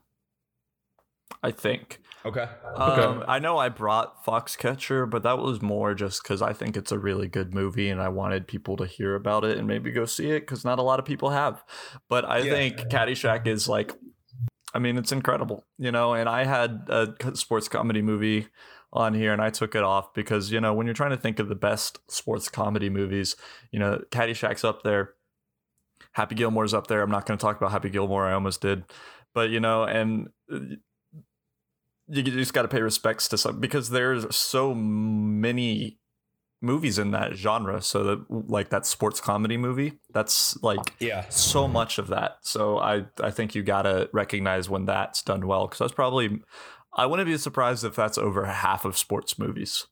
[1.41, 1.99] I think.
[2.25, 2.47] Okay.
[2.75, 6.91] Um, I know I brought Foxcatcher, but that was more just because I think it's
[6.91, 10.05] a really good movie and I wanted people to hear about it and maybe go
[10.05, 11.63] see it because not a lot of people have.
[12.09, 12.51] But I Yeah.
[12.53, 13.93] think Caddyshack is like,
[14.73, 16.13] I mean, it's incredible, you know.
[16.13, 18.47] And I had a sports comedy movie
[18.91, 21.39] on here and I took it off because, you know, when you're trying to think
[21.39, 23.35] of the best sports comedy movies,
[23.71, 25.13] you know, Caddyshack's up there.
[26.13, 27.01] Happy Gilmore's up there.
[27.01, 28.25] I'm not going to talk about Happy Gilmore.
[28.25, 28.83] I almost did.
[29.33, 30.59] But, you know, and uh,
[32.09, 35.99] you just got to pay respects to some because there's so many
[36.61, 37.81] movies in that genre.
[37.81, 41.27] So that like that sports comedy movie, that's like Yeah.
[41.29, 42.37] so much of that.
[42.41, 46.41] So I I think you got to recognize when that's done well because that's probably
[46.93, 49.85] I wouldn't be surprised if that's over half of sports movies.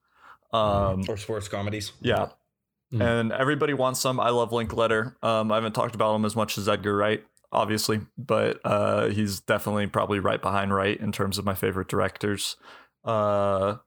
[0.54, 1.92] Um, Or sports comedies.
[2.02, 2.30] yeah.
[2.94, 3.02] Mhm.
[3.02, 4.20] And everybody wants some.
[4.20, 5.18] I love Linklater.
[5.22, 9.40] Um, I haven't talked about him as much as Edgar Wright, obviously, but uh, he's
[9.40, 12.58] definitely probably right behind Wright in terms of my favorite directors.
[13.04, 13.78] Uh,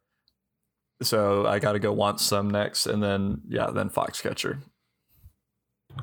[1.03, 4.59] so I got to go want some next, and then yeah, then Foxcatcher.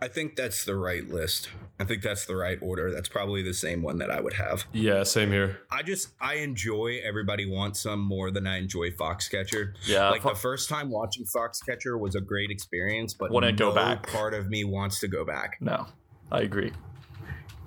[0.02, 1.50] I think that's the right list.
[1.80, 2.92] I think that's the right order.
[2.92, 4.66] That's probably the same one that I would have.
[4.74, 5.60] Yeah, same here.
[5.72, 9.74] I just I enjoy Everybody Wants Some more than I enjoy Foxcatcher.
[9.86, 13.74] Yeah, like Fo- the first time watching Foxcatcher was a great experience, but Wouldn't go
[13.74, 14.08] back.
[14.08, 15.58] Part of me wants to go back.
[15.62, 15.86] no,
[16.32, 16.72] I agree.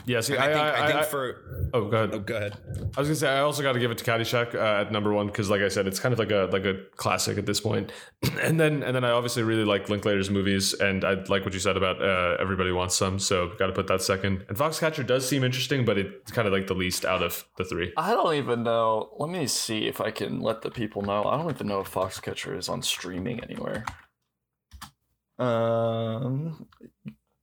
[0.09, 2.11] Yeah, see, I, I, think, I, I, think for oh, go ahead.
[2.15, 2.57] oh, go ahead.
[2.97, 5.13] I was gonna say I also got to give it to Caddyshack uh, at number
[5.13, 7.61] one because, like I said, it's kind of like a like a classic at this
[7.61, 7.93] point.
[8.43, 11.61] and then and then I obviously really like Linklater's movies, and I like what you
[11.61, 14.47] said about uh, Everybody Wants Some, so got to put that second.
[14.49, 17.65] And Foxcatcher does seem interesting, but it's kind of like the least out of the
[17.65, 17.93] three.
[17.99, 19.11] I don't even know.
[19.19, 21.25] Let me see if I can let the people know.
[21.25, 23.85] I don't even know if Foxcatcher is on streaming anywhere.
[25.39, 26.67] Um,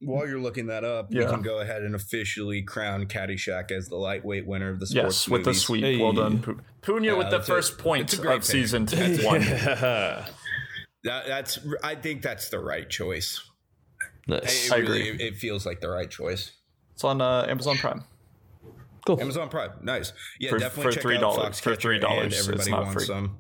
[0.02, 3.96] While you're looking that up, we can go ahead and officially crown Caddyshack as the
[3.96, 5.62] lightweight winner of the sports yes, with the movies.
[5.64, 6.02] sweep.
[6.02, 8.42] Well done, Pu- Punya, Yeah, with the that's a- first point it's a great of
[8.42, 8.46] pick.
[8.52, 9.18] season two.
[9.26, 9.42] one.
[9.42, 10.26] yeah.
[11.06, 13.42] That, that's I think that's the right choice.
[14.28, 14.68] Nice.
[14.68, 15.28] It I really, agree.
[15.28, 16.52] It feels like the right choice.
[16.94, 18.04] It's on uh, Amazon Prime.
[19.06, 19.22] Cool.
[19.22, 20.14] Amazon Prime, nice.
[20.40, 22.94] Yeah, For- definitely for check $3 out for Foxcatcher $3, and it's Everybody not wants
[22.96, 23.06] free.
[23.06, 23.38] some.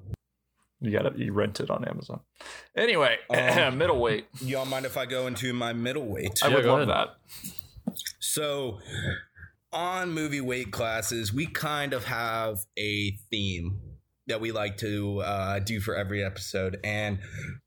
[0.81, 2.19] You got to you rent it on Amazon.
[2.77, 4.27] Anyway, Um, middleweight.
[4.41, 6.39] Y'all mind if I go into my middleweight?
[6.43, 7.07] I Yeah, would go love ahead.
[7.88, 7.95] that.
[8.19, 8.79] So,
[9.71, 13.79] on movie weight classes, we kind of have a theme
[14.27, 16.77] that we like to uh, do for every episode.
[16.83, 17.19] And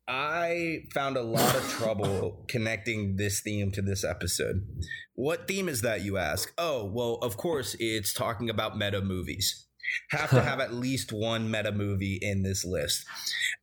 [0.08, 4.66] I found a lot of trouble connecting this theme to this episode.
[5.14, 6.52] What theme is that, you ask?
[6.58, 9.66] Oh, well, of course, it's talking about meta movies.
[10.10, 13.04] Have to have at least one meta movie in this list.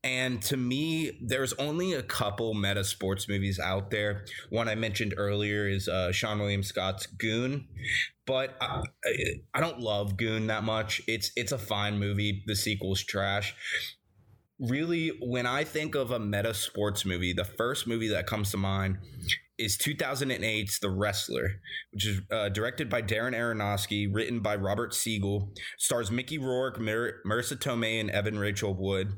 [0.03, 4.25] And to me, there's only a couple meta sports movies out there.
[4.49, 7.67] One I mentioned earlier is uh, Seann William Scott's Goon,
[8.25, 9.15] but I, I-
[9.53, 11.01] I don't love Goon that much.
[11.07, 12.43] It's it's a fine movie.
[12.45, 13.55] The sequel's trash.
[14.59, 18.57] Really, when I think of a meta sports movie, the first movie that comes to
[18.57, 18.97] mind
[19.57, 25.53] is 2008's The Wrestler, which is uh, directed by Darren Aronofsky, written by Robert Siegel,
[25.77, 29.13] stars Mickey Rourke, Mar- Marisa Tomei, and Evan Rachel Wood.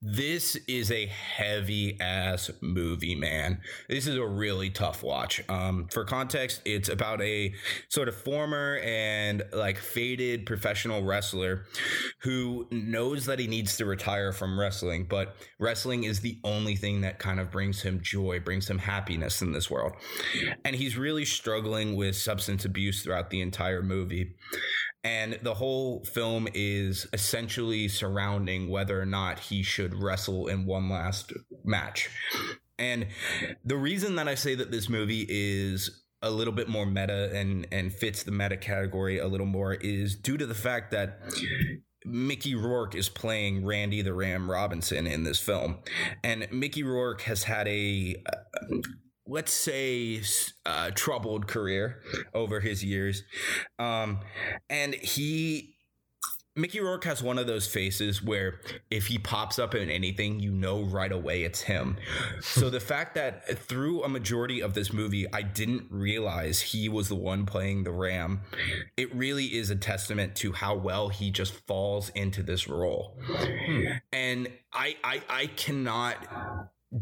[0.00, 3.60] This is a heavy ass movie, man.
[3.88, 5.42] This is a really tough watch.
[5.48, 7.52] Um, for context, it's about a
[7.88, 11.64] sort of former and like faded professional wrestler
[12.20, 17.00] who knows that he needs to retire from wrestling, but wrestling is the only thing
[17.00, 19.94] that kind of brings him joy, brings him happiness in this world.
[20.64, 24.36] And he's really struggling with substance abuse throughout the entire movie.
[25.08, 30.90] And the whole film is essentially surrounding whether or not he should wrestle in one
[30.90, 31.32] last
[31.64, 32.10] match.
[32.78, 33.06] And
[33.64, 37.66] the reason that I say that this movie is a little bit more meta and
[37.72, 41.22] and fits the meta category a little more is due to the fact that
[42.04, 45.78] Mickey Rourke is playing Randy the Ram Robinson in this film.
[46.22, 48.22] And Mickey Rourke has had a
[49.28, 50.20] let's say
[50.66, 52.00] uh, troubled career
[52.34, 53.22] over his years
[53.78, 54.20] um,
[54.68, 55.74] and he
[56.58, 58.60] Mickey Rourke has one of those faces where
[58.90, 61.96] if he pops up in anything, you know right away it's him.
[62.40, 67.08] so the fact that through a majority of this movie, I didn't realize he was
[67.08, 68.40] the one playing the Ram,
[68.96, 73.16] it really is a testament to how well he just falls into this role.
[74.12, 76.16] And I, I, I cannot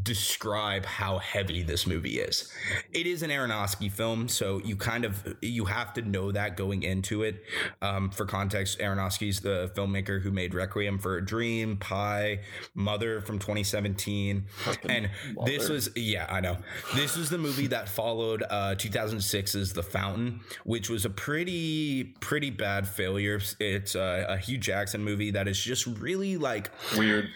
[0.02, 2.52] describe how heavy this movie is.
[2.92, 6.82] It is an Aronofsky film, so you kind of you have to know that going
[6.82, 7.44] into it.
[7.80, 12.40] Um, for context, Aronofsky's the filmmaker who made Requiem for a Dream, Pi,
[12.74, 14.46] Mother from 2017,
[14.88, 15.08] and
[15.44, 16.56] this was yeah, I know.
[16.96, 22.50] This was the movie that followed uh, 2006's The Fountain, which was a pretty pretty
[22.50, 23.40] bad failure.
[23.60, 27.28] It's a, a Hugh Jackman movie that is just really like Weird.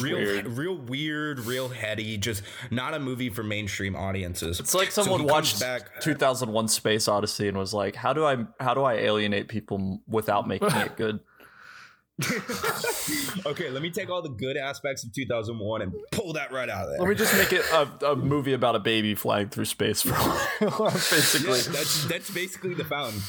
[0.00, 0.46] real weird.
[0.46, 4.60] real weird, real heady, just not a movie for mainstream audiences.
[4.60, 8.44] It's like someone comes watched back- 2001 Space Odyssey and was like, "How do I
[8.60, 11.20] how do I alienate people without making it good?"
[13.46, 16.84] okay, let me take all the good aspects of 2001 and pull that right out
[16.84, 16.98] of there.
[16.98, 20.14] Let me just make it a, a movie about a baby flying through space for
[20.14, 21.58] a while, basically.
[21.58, 23.20] Yeah, that's that's basically the fountain.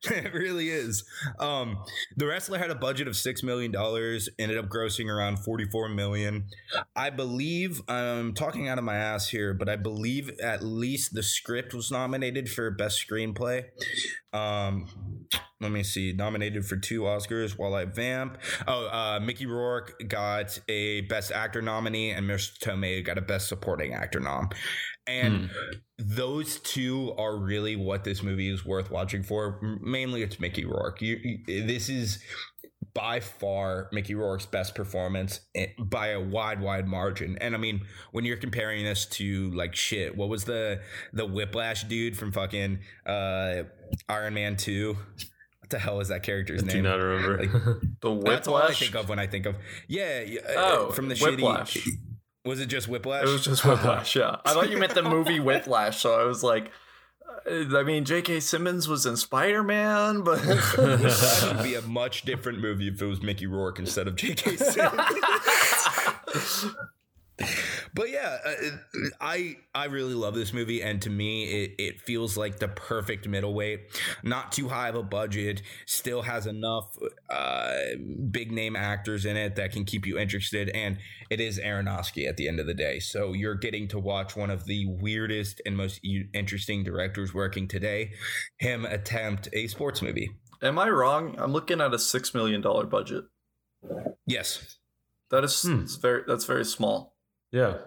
[0.10, 1.04] it really is.
[1.38, 1.84] Um,
[2.16, 6.46] the wrestler had a budget of six million dollars, ended up grossing around forty-four million.
[6.94, 11.22] I believe I'm talking out of my ass here, but I believe at least the
[11.22, 13.64] script was nominated for best screenplay.
[14.32, 14.86] Um,
[15.60, 17.58] let me see, nominated for two Oscars.
[17.58, 23.04] While I vamp, oh, uh, Mickey Rourke got a best actor nominee, and Marisa Tomei
[23.04, 24.50] got a best supporting actor nom.
[25.06, 25.50] And
[25.98, 29.58] those two are really what this movie is worth watching for.
[29.80, 31.00] Mainly, it's Mickey Rourke.
[31.00, 32.22] You, you, this is
[32.98, 37.38] by far Mickey Rourke's best performance eh, by a wide, wide margin.
[37.40, 40.80] And I mean, when you're comparing this to like shit, what was the
[41.12, 43.62] the Whiplash dude from fucking uh,
[44.08, 44.96] Iron Man Two?
[45.60, 46.76] What the hell is that character's Do name?
[46.78, 47.38] Do not remember.
[47.38, 47.50] Like,
[48.00, 49.54] The That's all I think of when I think of
[49.86, 50.22] yeah.
[50.22, 51.74] yeah, uh, Oh, from the Whiplash.
[51.74, 51.92] shitty.
[52.44, 53.24] Was it just Whiplash?
[53.24, 54.16] It was just Whiplash.
[54.16, 56.72] Yeah, I thought you meant the movie Whiplash, so I was like,
[57.46, 58.40] Uh, I mean, J.K.
[58.40, 63.06] Simmons was in Spider Man, but that would be a much different movie if it
[63.06, 64.56] was Mickey Rourke instead of J.K.
[64.56, 65.04] Simmons.
[67.94, 68.52] But yeah, uh,
[69.20, 73.26] I I really love this movie, and to me, it, it feels like the perfect
[73.28, 73.80] middleweight.
[74.22, 76.96] Not too high of a budget, still has enough
[77.30, 77.74] uh,
[78.30, 80.98] big name actors in it that can keep you interested, and
[81.30, 82.98] it is Aronofsky at the end of the day.
[82.98, 86.00] So you're getting to watch one of the weirdest and most
[86.32, 88.12] interesting directors working today,
[88.58, 90.30] him attempt a sports movie.
[90.62, 91.36] am I wrong?
[91.38, 93.24] I'm looking at a six million dollar budget.
[94.26, 94.78] Yes.
[95.30, 95.84] That is Hmm.
[96.00, 97.14] very that's very small.
[97.50, 97.78] Yeah.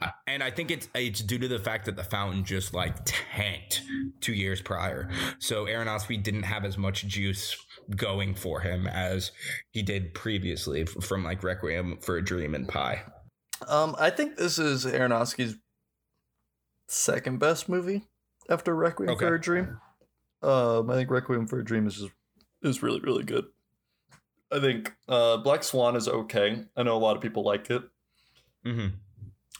[0.00, 2.94] Uh, and I think it's it's due to the fact that the fountain just like
[3.04, 3.82] tanked
[4.20, 5.10] two years prior.
[5.40, 7.56] So Aronofsky didn't have as much juice
[7.96, 9.32] going for him as
[9.70, 13.02] he did previously from like Requiem for a Dream and Pi.
[13.66, 15.56] Um, I think this is Aronofsky's
[16.86, 18.04] second best movie
[18.48, 19.26] after Requiem Okay.
[19.26, 19.80] for a Dream.
[20.42, 22.12] Um, I think Requiem for a Dream is just
[22.62, 23.46] is really really good.
[24.52, 26.64] I think uh, Black Swan is okay.
[26.76, 27.82] I know a lot of people like it.
[28.64, 28.94] Mm-hmm.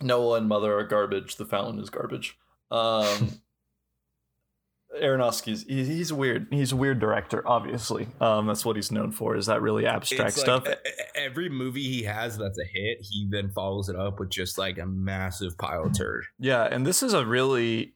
[0.00, 1.36] Noah and Mother are garbage.
[1.36, 2.38] The Fountain is garbage.
[2.70, 3.40] Um,
[5.02, 6.46] Aronofsky's he, he's weird.
[6.50, 7.46] He's a weird director.
[7.46, 9.36] Obviously, um, that's what he's known for.
[9.36, 10.66] Is that really abstract stuff?
[11.14, 14.78] every movie he has that's a hit, he then follows it up with just like
[14.78, 16.24] a massive pile of turd.
[16.38, 17.92] Yeah, and this is a really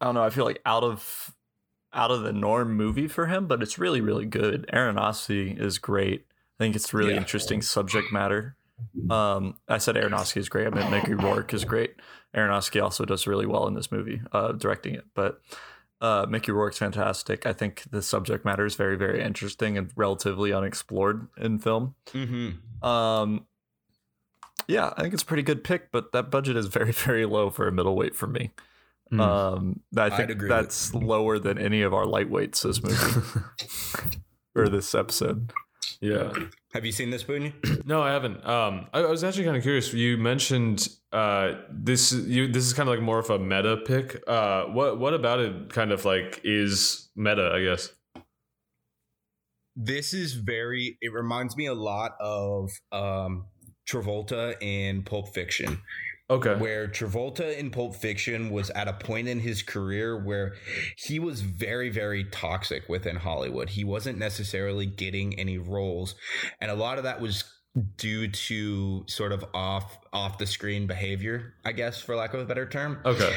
[0.00, 1.34] I don't know, I feel like out of
[1.92, 4.70] out of the norm movie for him, but it's really really good.
[4.72, 6.26] Aronofsky is great.
[6.58, 7.18] I think it's really Yeah.
[7.18, 8.56] interesting subject matter.
[9.08, 10.66] Um I said Aronofsky is great.
[10.66, 11.94] I meant Mickey Rourke is great.
[12.34, 15.04] Aronofsky also does really well in this movie, uh, directing it.
[15.14, 15.40] But
[16.00, 17.46] uh, Mickey Rourke's fantastic.
[17.46, 21.94] I think the subject matter is very, very interesting and relatively unexplored in film.
[22.12, 22.86] Mm-hmm.
[22.86, 23.46] Um,
[24.66, 27.50] yeah, I think it's a pretty good pick, but that budget is very, very low
[27.50, 28.52] for a middleweight for me.
[29.10, 29.20] Hmm.
[29.20, 33.40] Um, I think agree that's lower than any of our lightweights this movie
[34.54, 35.52] or this episode.
[36.00, 36.32] Yeah.
[36.72, 37.52] Have you seen this, Boone?
[37.84, 38.44] No, I haven't.
[38.46, 39.92] Um, I, I was actually kind of curious.
[39.92, 42.12] You mentioned uh, this.
[42.12, 44.22] You this is kind of like more of a meta pick.
[44.26, 45.70] Uh, what what about it?
[45.72, 47.90] Kind of like is meta, I guess.
[49.76, 53.46] this is very it reminds me a lot of um
[53.88, 55.80] Travolta in Pulp Fiction
[56.30, 56.54] Okay.
[56.54, 60.54] where Travolta in Pulp Fiction was at a point in his career where
[60.96, 63.70] he was very, very toxic within Hollywood.
[63.70, 66.14] He wasn't necessarily getting any roles.
[66.60, 67.44] And a lot of that was
[67.96, 72.44] due to sort of off off the screen behavior, I guess, for lack of a
[72.44, 72.98] better term.
[73.04, 73.32] Okay.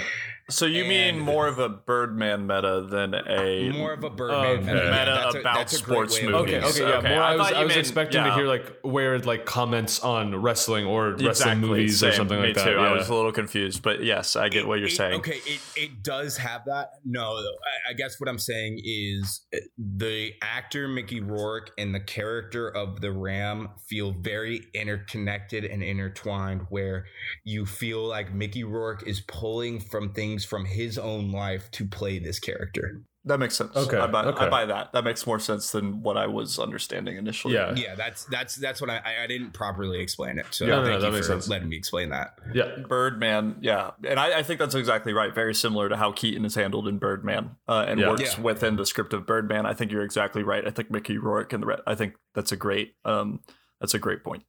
[0.49, 4.59] So you mean more of a Birdman meta than a More of a Birdman Okay.
[4.61, 4.73] meta.
[4.91, 6.53] Meta That's a- about that's a great sports way movies.
[6.55, 6.65] Okay.
[6.67, 6.79] Okay.
[6.89, 6.97] Yeah.
[6.97, 7.23] Okay, More.
[7.23, 7.51] I I, was.
[7.53, 11.69] I was meant- expecting to hear like weird like comments on wrestling or wrestling exactly
[11.69, 12.65] movies or something Me like that.
[12.65, 12.71] too.
[12.71, 12.77] Yeah.
[12.81, 15.19] I was a little confused, but yes, I get what you're It- saying.
[15.21, 16.89] Okay, it, it does have that.
[17.05, 22.01] No, I, I guess what I'm saying is uh, the actor Mickey Rourke and the
[22.01, 27.05] character of the Ram feel very interconnected and intertwined, where
[27.43, 32.19] you feel like Mickey Rourke is pulling from things from his own life to play
[32.19, 33.01] this character.
[33.25, 33.73] That makes sense.
[33.73, 34.45] Okay, I buy, okay.
[34.47, 34.91] I buy that.
[34.91, 37.53] That makes more sense than what I was understanding initially.
[37.53, 37.73] yeah.
[37.73, 40.45] Yeah, that's that's that's what I I- I didn't properly explain it.
[40.51, 41.47] So Yeah, no, no, thank that you makes for sense.
[41.47, 42.37] letting me explain that.
[42.53, 42.79] Yeah.
[42.89, 45.33] Birdman, yeah, and I, I think that's exactly right.
[45.33, 48.09] Very similar to how Keaton is handled in Birdman, uh, and Yeah.
[48.09, 48.41] works Yeah.
[48.43, 49.65] within the script of Birdman.
[49.65, 50.67] I think you're exactly right.
[50.67, 53.39] I think Mickey Rourke and the re- I think that's a great, um,
[53.79, 54.43] that's a great point.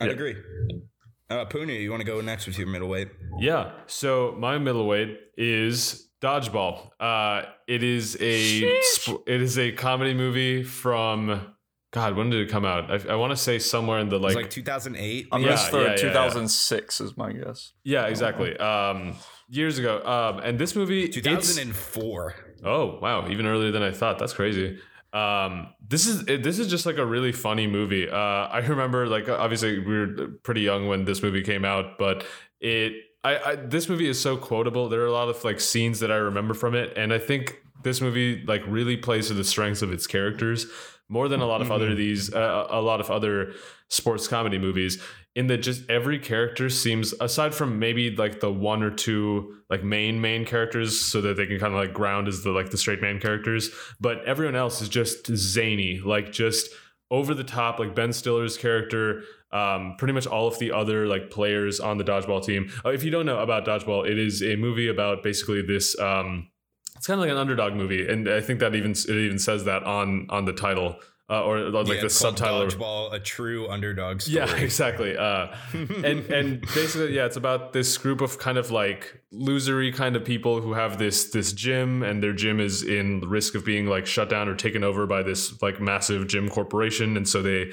[0.00, 0.12] I'd Yeah.
[0.12, 0.36] agree.
[1.30, 3.08] Uh, Punya, you want to go next with your middleweight?
[3.38, 3.70] Yeah.
[3.86, 6.90] So my middleweight is Dodgeball.
[6.98, 11.54] Uh, it is a sp- it is a comedy movie from
[11.92, 12.16] God.
[12.16, 12.90] When did it come out?
[12.90, 15.28] I, I want to say somewhere in the It was like, like 2008.
[15.30, 15.96] I'm Yeah, gonna throw yeah, yeah, yeah.
[16.12, 17.72] 2006 is my guess.
[17.84, 18.56] yeah, exactly.
[18.58, 19.14] Um,
[19.48, 20.02] years ago.
[20.04, 22.34] Um, and this movie, it's- 2004.
[22.64, 24.18] Oh wow, even earlier than I thought.
[24.18, 24.78] That's crazy.
[25.12, 28.08] Um, this is this is just like a really funny movie.
[28.08, 32.24] Uh, I remember like obviously we were pretty young when this movie came out, but
[32.60, 32.92] it
[33.24, 34.88] I, I this movie is so quotable.
[34.88, 37.60] There are a lot of like scenes that I remember from it, and I think
[37.82, 40.66] this movie like really plays to the strengths of its characters
[41.10, 43.52] more than a lot of other these uh, a lot of other
[43.88, 45.02] sports comedy movies
[45.34, 49.82] in that just every character seems aside from maybe like the one or two like
[49.82, 52.78] main main characters so that they can kind of like ground as the like the
[52.78, 56.70] straight man characters but everyone else is just zany like just
[57.10, 61.28] over the top like ben stiller's character um, pretty much all of the other like
[61.30, 62.70] players on the dodgeball team.
[62.84, 66.48] Uh, if you don't know about dodgeball it is a movie about basically this um,
[67.00, 69.64] it's kind of like an underdog movie and i think that even it even says
[69.64, 70.96] that on on the title
[71.30, 74.36] uh, or like Yeah, the subtitle Dodgeball, a true underdog story.
[74.48, 75.16] yeah, exactly.
[75.16, 80.16] Uh, and and basically, yeah, it's about this group of kind of like losery kind
[80.16, 83.86] of people who have this this gym, and their gym is in risk of being
[83.86, 87.70] like shut down or taken over by this like massive gym corporation, and so they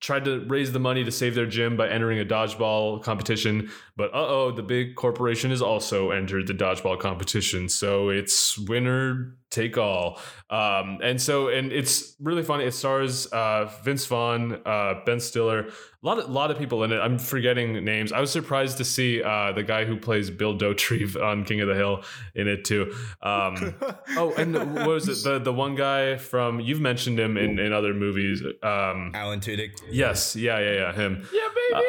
[0.00, 3.70] tried to raise the money to save their gym by entering a dodgeball competition.
[3.96, 9.36] But uh oh, the big corporation has also entered the dodgeball competition, so it's winner
[9.50, 10.18] take all.
[10.50, 12.64] Um, and so and it's really funny.
[12.64, 16.92] It stars uh, Vince Vaughn, uh, Ben Stiller, a lot of lot of people in
[16.92, 16.98] it.
[16.98, 18.12] I'm forgetting names.
[18.12, 21.68] I was surprised to see uh, the guy who plays Bill Dauterive on King of
[21.68, 22.02] the Hill
[22.34, 22.94] in it too.
[23.22, 23.74] Um,
[24.16, 25.24] oh, and what was it?
[25.24, 28.42] The the one guy from you've mentioned him in in other movies.
[28.62, 29.80] Um, Alan Tudyk.
[29.90, 31.26] yes, yeah, yeah, yeah, him.
[31.32, 31.86] Yeah, baby.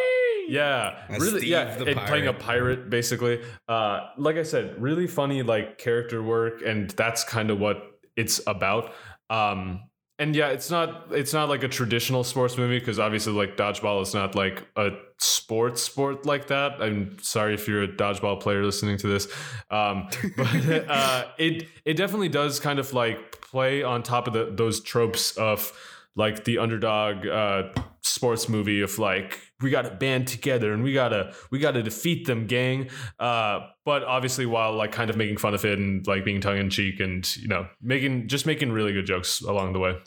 [0.50, 1.40] Yeah, As really.
[1.40, 2.40] Steve yeah, playing a pirate.
[2.40, 3.42] pirate basically.
[3.68, 8.42] Uh, like I said, really funny like character work, and that's kind of what it's
[8.48, 8.94] about.
[9.30, 9.82] Um,
[10.20, 14.02] and yeah, it's not it's not like a traditional sports movie because obviously like dodgeball
[14.02, 16.82] is not like a sports sport like that.
[16.82, 19.28] I'm sorry if you're a dodgeball player listening to this,
[19.72, 24.52] um, but uh, it it definitely does kind of like play on top of the,
[24.52, 25.72] those tropes of
[26.18, 27.70] like the underdog uh,
[28.10, 32.28] sports movie of like we got to band together and we gotta we gotta defeat
[32.28, 32.90] them, gang.
[33.20, 36.58] Uh, but obviously, while like kind of making fun of it and like being tongue
[36.58, 39.98] in cheek and you know making just making really good jokes along the way.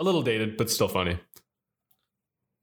[0.00, 1.18] A little dated, but still funny.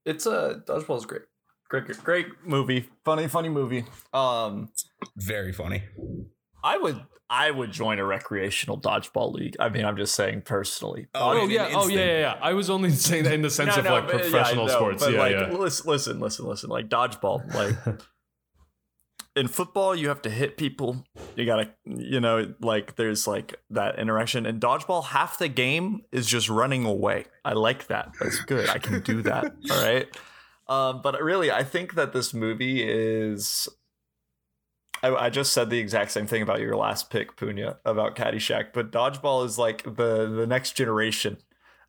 [0.05, 1.21] It's a uh, Dodgeball's great.
[1.69, 2.89] Great, great, great movie.
[3.05, 3.85] Funny, funny movie.
[4.11, 4.69] Um,
[5.15, 5.83] Very funny.
[6.63, 6.99] I would,
[7.29, 9.55] I would join a recreational dodgeball league.
[9.59, 11.07] I mean, I'm just saying personally.
[11.13, 12.39] Oh, Oh yeah, oh yeah, yeah, yeah.
[12.41, 14.63] I was only saying that in the sense No, of no, like but- yeah, professional
[14.65, 15.03] I know, sports.
[15.03, 15.51] But Yeah, like, yeah.
[15.51, 16.69] listen, listen, listen, listen.
[16.69, 17.99] Like dodgeball, like
[19.35, 21.05] in football you have to hit people.
[21.35, 24.45] You gotta, you know, like there's like that interaction.
[24.45, 27.25] And dodgeball, half the game is just running away.
[27.45, 28.11] I like that.
[28.19, 28.69] That's good.
[28.69, 29.45] I can do that.
[29.71, 30.07] All right.
[30.67, 33.69] Um, but really, I think that this movie is.
[35.01, 38.73] I, I just said the exact same thing about your last pick, Punya, about Caddyshack.
[38.73, 41.37] But dodgeball is like the the next generation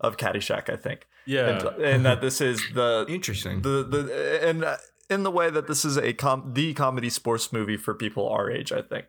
[0.01, 0.71] of Caddyshack.
[0.73, 1.49] I think Yeah.
[1.49, 3.63] and, and that this is the Interesting.
[3.63, 4.77] the the and uh,
[5.09, 8.51] in the way that this is a com the comedy sports movie for people our
[8.51, 8.73] age.
[8.73, 9.07] I think.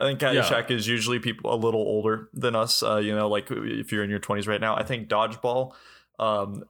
[0.00, 2.82] I think Caddyshack is usually people a little older than us.
[2.84, 4.76] Uh, you know, like if you're in your 20s right now.
[4.76, 5.72] I think Dodgeball,
[6.20, 6.62] um,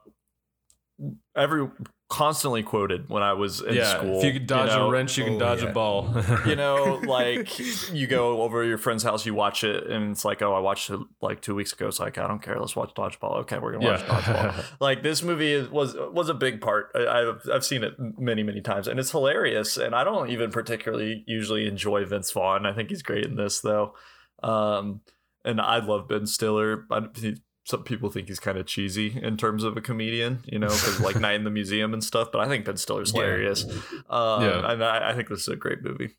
[1.37, 1.69] every
[2.09, 3.99] constantly quoted when I was in yeah.
[3.99, 4.19] school.
[4.19, 5.69] If you can dodge know, a wrench, you can Oh, dodge yeah.
[5.69, 6.11] a ball.
[6.47, 7.59] you know, like
[7.93, 10.59] you go over to your friend's house, you watch it, and it's like, oh, I
[10.59, 11.87] watched it like two weeks ago.
[11.87, 12.59] It's like, I don't care.
[12.59, 13.37] Let's watch dodgeball.
[13.41, 14.65] Okay, we're gonna watch dodgeball.
[14.81, 16.91] like this movie was was a big part.
[16.95, 19.77] I, I've I've seen it many many times, and it's hilarious.
[19.77, 22.65] And I don't even particularly usually enjoy Vince Vaughn.
[22.65, 23.95] I think he's great in this though.
[24.43, 25.03] Um,
[25.45, 26.77] and I love Ben Stiller.
[26.77, 27.37] But he,
[27.69, 31.01] some people think he's kind of cheesy in terms of a comedian, you know, because
[31.01, 32.29] like Night in the Museum and stuff.
[32.33, 33.21] But I think Ben Stiller's Yeah.
[33.21, 33.65] hilarious.
[34.09, 34.73] Um, Yeah.
[34.73, 36.17] and I, I think this is a great movie.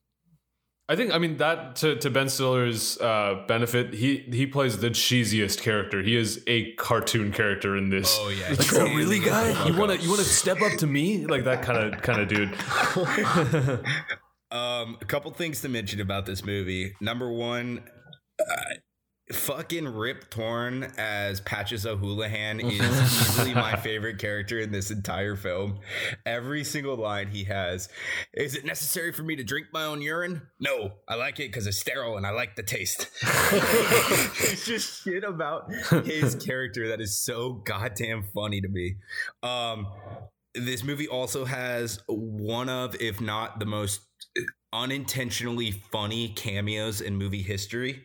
[0.87, 4.89] I think I mean that to, to Ben Stiller's uh, benefit, he he plays the
[4.89, 6.01] cheesiest character.
[6.01, 8.15] He is a cartoon character in this.
[8.19, 8.49] Oh yeah.
[8.49, 9.67] Like, oh, really, guy?
[9.67, 12.21] You want to you want to step up to me like that kind of kind
[12.21, 12.55] of dude?
[14.51, 16.95] Um, a couple things to mention about this movie.
[16.99, 17.83] Number one,
[18.39, 18.73] uh,
[19.31, 25.79] fucking Rip Torn as Patches O'Houlihan is easily my favorite character in this entire film.
[26.25, 27.89] Every single line he has
[28.33, 30.41] is it necessary for me to drink my own urine?
[30.59, 33.09] No, I like it because it's sterile and I like the taste.
[33.21, 35.71] it's just shit about
[36.05, 38.95] his character that is so goddamn funny to me.
[39.43, 39.87] Um,
[40.55, 44.01] this movie also has one of, if not the most
[44.73, 48.03] unintentionally funny cameos in movie history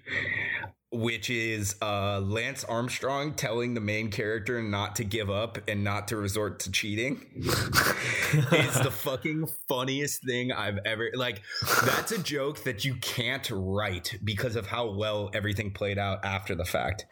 [0.94, 6.08] which is uh, Lance Armstrong telling the main character not to give up and not
[6.08, 7.26] to resort to cheating.
[7.34, 11.42] it's the fucking funniest thing I've ever like.
[11.84, 16.54] That's a joke that you can't write because of how well everything played out after
[16.54, 17.06] the fact.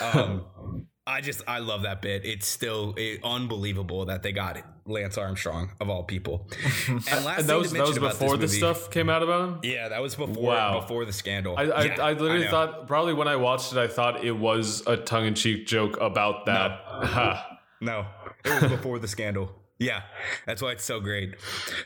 [0.00, 2.24] Um, I just I love that bit.
[2.24, 4.64] It's still eh, unbelievable that they got it.
[4.86, 6.48] Lance Armstrong of all people.
[6.88, 8.90] And last and that thing was to that was about before this this movie- stuff
[8.90, 9.58] came out about him.
[9.62, 10.80] Yeah, that was before Wow.
[10.80, 11.56] before the scandal.
[11.56, 12.50] I I, Yeah, I literally know.
[12.50, 15.98] thought probably when I watched it, I thought it was a tongue in cheek joke
[16.00, 16.80] about that.
[16.86, 17.58] Ha.
[17.80, 18.06] No,
[18.44, 19.52] it was before the scandal.
[19.78, 20.02] Yeah,
[20.46, 21.34] that's why it's so great.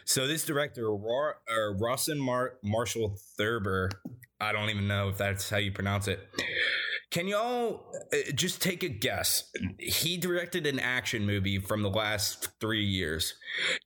[0.04, 3.90] So this director, Ro- uh, Rawson Mar- Marshall Thurber,
[4.40, 6.18] I don't even know if that's how you pronounce it.
[7.10, 9.50] Can y'all uh, just take a guess?
[9.78, 13.34] He directed an action movie from the last three years.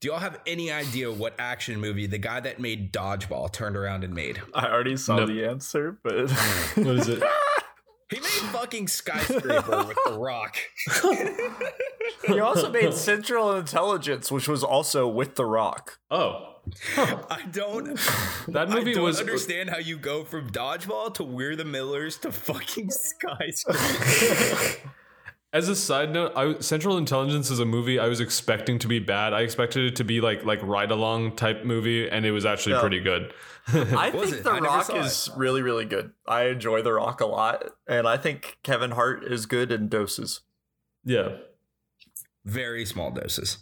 [0.00, 4.04] Do y'all have any idea what action movie the guy that made Dodgeball turned around
[4.04, 4.40] and made?
[4.54, 5.26] I already saw No.
[5.26, 6.30] the answer, but
[6.76, 7.22] What is it?
[8.10, 10.56] He made fucking Skyscraper with The Rock.
[12.26, 15.98] he also made Central Intelligence, which was also with The Rock.
[16.10, 16.54] Oh,
[16.96, 17.94] I don't.
[18.48, 22.16] that I movie don't was understand how you go from dodgeball to We're the Millers
[22.18, 22.90] to fucking
[23.82, 24.90] skyscraper.
[25.50, 28.98] As a side note, I, Central Intelligence is a movie I was expecting to be
[28.98, 29.32] bad.
[29.32, 32.74] I expected it to be like like ride along type movie, and it was actually
[32.74, 32.80] Yeah.
[32.80, 33.32] pretty good.
[33.68, 34.44] I think it?
[34.44, 36.12] The I Rock saw is really, really good.
[36.26, 40.40] I enjoy The Rock a lot, and I think Kevin Hart is good in doses.
[41.04, 41.36] Yeah,
[42.44, 43.58] Very small doses.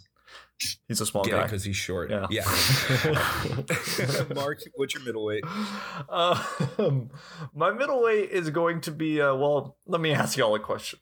[0.87, 1.43] He's a small Get guy.
[1.43, 2.09] because he's short.
[2.09, 2.25] Yeah.
[2.29, 2.43] Yeah.
[4.35, 5.43] Mark, what's your middleweight?
[6.09, 7.11] Um,
[7.53, 9.21] my middleweight is going to be.
[9.21, 10.99] Uh, well, let me ask y'all a question.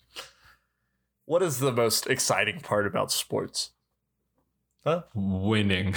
[1.26, 3.72] What is the most exciting part about sports?
[4.84, 5.04] Huh?
[5.16, 5.94] Winning.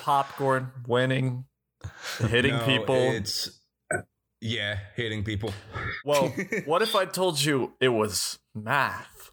[0.00, 1.44] Popcorn, winning,
[2.18, 2.94] hitting No, people.
[2.94, 3.60] It's
[4.40, 5.52] yeah, hitting people.
[6.04, 6.28] Well,
[6.64, 9.31] what if I told you it was math?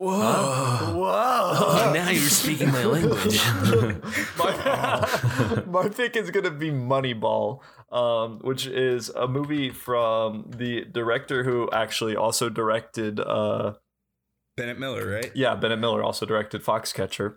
[0.00, 0.94] Whoa.
[0.94, 1.10] Whoa!
[1.12, 3.38] Oh, now you're speaking my language.
[4.38, 7.60] my, my pick is gonna be Moneyball,
[7.92, 13.20] um, which is a movie from the director who actually also directed.
[13.20, 13.74] Uh,
[14.56, 15.30] Bennett Miller, right?
[15.34, 17.34] yeah, Bennett Miller also directed Foxcatcher,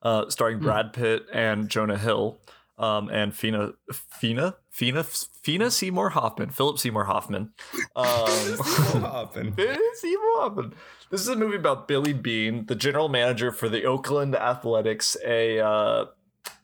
[0.00, 2.40] uh, starring Brad Pitt and Jonah Hill,
[2.78, 7.54] um, and Fina Fina Fina Fina Seymour Hoffman, Philip Seymour Hoffman.
[7.96, 8.58] Um,
[9.00, 9.54] Hopping.
[9.56, 10.74] It is Seymour Hoffman.
[11.08, 15.60] This is a movie about Billy Beane, the general manager for the Oakland Athletics, a
[15.60, 16.04] uh,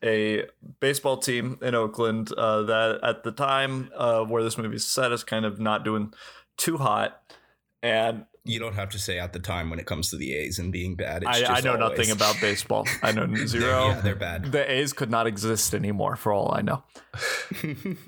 [0.05, 0.45] a
[0.81, 5.11] baseball team in Oakland uh, that at the time uh, where this movie is set
[5.11, 6.13] is kind of not doing
[6.59, 7.19] too hot.
[7.83, 10.59] and You don't have to say at the time when it comes to the A's
[10.59, 11.23] and being bad.
[11.23, 11.99] It's I, just I know always.
[11.99, 12.87] nothing about baseball.
[13.03, 13.89] I know zero.
[13.89, 14.51] yeah, they're bad.
[14.51, 16.83] The A's could not exist anymore, for all I know.
[17.63, 17.99] um,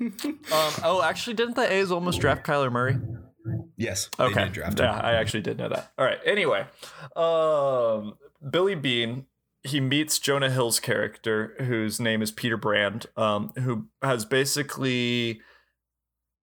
[0.83, 2.97] oh, actually, didn't the A's almost draft Kyler Murray?
[3.77, 4.09] Yes.
[4.17, 4.43] They Okay.
[4.45, 4.85] did draft him.
[4.85, 5.91] Yeah, I actually did know that.
[5.97, 6.19] All right.
[6.25, 6.65] Anyway,
[7.15, 8.15] um,
[8.49, 9.25] Billy Beane
[9.63, 15.41] he meets Jonah Hill's character, whose name is Peter Brand, um, who has basically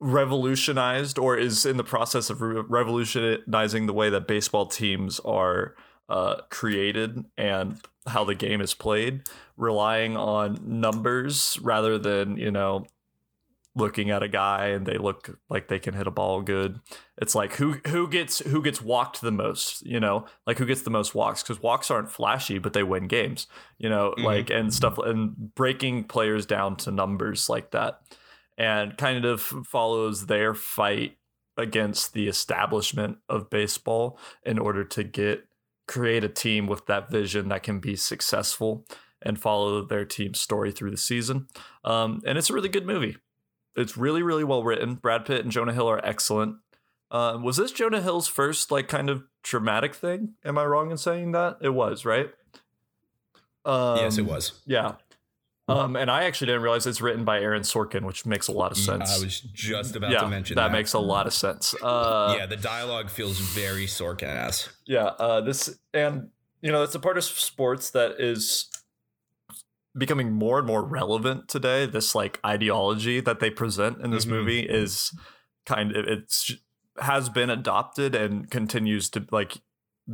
[0.02, 5.74] revolutionized or is in the process of re- revolutionizing the way that baseball teams are
[6.08, 9.22] uh, created and how the game is played,
[9.56, 12.84] relying on numbers rather than you know
[13.74, 16.78] looking at a guy and they look like they can hit a ball good.
[17.16, 20.82] It's like who who gets who gets walked the most, you know, like who gets
[20.82, 23.46] the most walks because walks aren't flashy, but they win games,
[23.78, 24.24] you know, Mhm.
[24.24, 28.02] like and stuff and breaking players down to numbers like that,
[28.56, 31.16] and kind of follows their fight
[31.56, 35.46] against the establishment of baseball in order to get
[35.86, 38.86] create a team with that vision that can be successful
[39.20, 41.46] and follow their team's story through the season.
[41.84, 43.16] Um, and it's a really good movie.
[43.76, 44.94] It's really, really well written.
[44.94, 46.56] Brad Pitt and Jonah Hill are excellent.
[47.10, 50.34] Uh, was this Jonah Hill's first like kind of dramatic thing?
[50.44, 51.58] Am I wrong in saying that?
[51.60, 52.30] It was, right?
[53.64, 54.60] Um, yes, it was.
[54.66, 54.94] Yeah.
[55.68, 58.72] Um, and I actually didn't realize it's written by Aaron Sorkin, which makes a lot
[58.72, 59.16] of sense.
[59.16, 60.72] I was just about yeah, to mention that, that.
[60.72, 61.72] makes a lot of sense.
[61.80, 64.68] Uh, yeah, the dialogue feels very Sorkin ass.
[64.86, 66.30] yeah uh this and
[66.62, 68.68] you know it's a part of sports that is
[69.96, 74.30] becoming more and more relevant today this like ideology that they present in this Mhm.
[74.30, 75.14] movie is
[75.66, 76.52] kind of it's
[77.00, 79.58] has been adopted and continues to like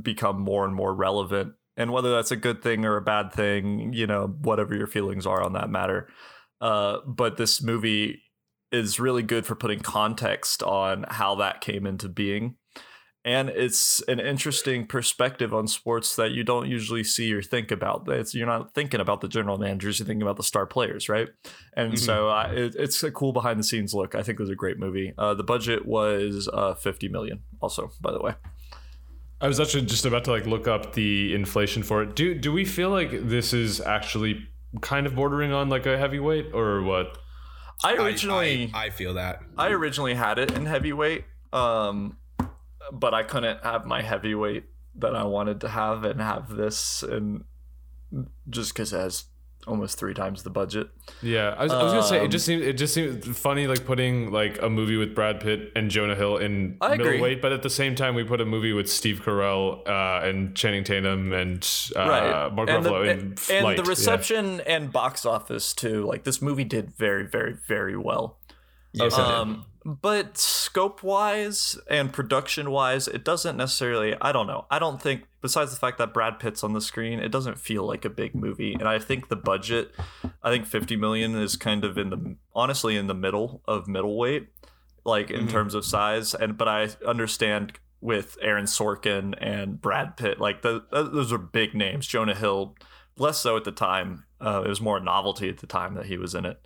[0.02, 3.92] become more and more relevant and whether that's a good thing or a bad thing
[3.94, 6.08] you know whatever your feelings are on that matter
[6.60, 8.20] uh but this movie
[8.70, 12.56] is really good for putting context on how that came into being
[13.24, 18.08] and it's an interesting perspective on sports that you don't usually see or think about.
[18.08, 21.28] It's you're not thinking about the general managers, you're thinking about the star players, right?
[21.74, 21.98] And Mhm.
[21.98, 24.14] so I, it, it's a cool behind the scenes look.
[24.14, 25.12] I think it was a great movie.
[25.18, 28.34] Uh, the budget was uh, 50 million, also, by the way.
[29.40, 32.16] I was actually just about to like look up the inflation for it.
[32.16, 34.48] Do do we feel like this is actually
[34.80, 37.18] kind of bordering on like a heavyweight or what?
[37.84, 39.40] I I- originally I, I feel that.
[39.56, 42.16] I originally had it in heavyweight, um,
[42.92, 44.64] but I couldn't have my heavyweight
[44.96, 47.44] that I wanted to have and have this, and
[48.50, 49.24] just because it has
[49.66, 50.88] almost three times the budget.
[51.22, 53.66] Yeah, I was, I was gonna say it Um, just seemed it just seemed funny
[53.66, 57.04] like putting like a movie with Brad Pitt and Jonah Hill in I agree.
[57.04, 60.54] middleweight, but at the same time we put a movie with Steve Carell uh, and
[60.56, 63.76] Channing Tatum and uh, Mark and the, Ruffalo in and, and Flight.
[63.76, 63.88] the Yeah.
[63.88, 66.02] reception and box office too.
[66.04, 68.38] Like this movie did very, very, very well.
[68.92, 69.18] Yes.
[69.18, 74.14] Um, but scope wise and production wise, it doesn't necessarily.
[74.20, 74.66] I don't know.
[74.70, 75.24] I don't think.
[75.40, 78.34] Besides the fact that Brad Pitt's on the screen, it doesn't feel like a big
[78.34, 78.74] movie.
[78.74, 79.92] And I think the budget,
[80.42, 84.48] I think fifty million is kind of in the honestly in the middle of middleweight,
[85.04, 85.50] like in Mhm.
[85.50, 86.34] terms of size.
[86.34, 91.74] And but I understand with Aaron Sorkin and Brad Pitt, like the, those are big
[91.74, 92.06] names.
[92.06, 92.76] Jonah Hill,
[93.16, 94.24] less so at the time.
[94.40, 96.60] Uh, it was more a novelty at the time that he was in it.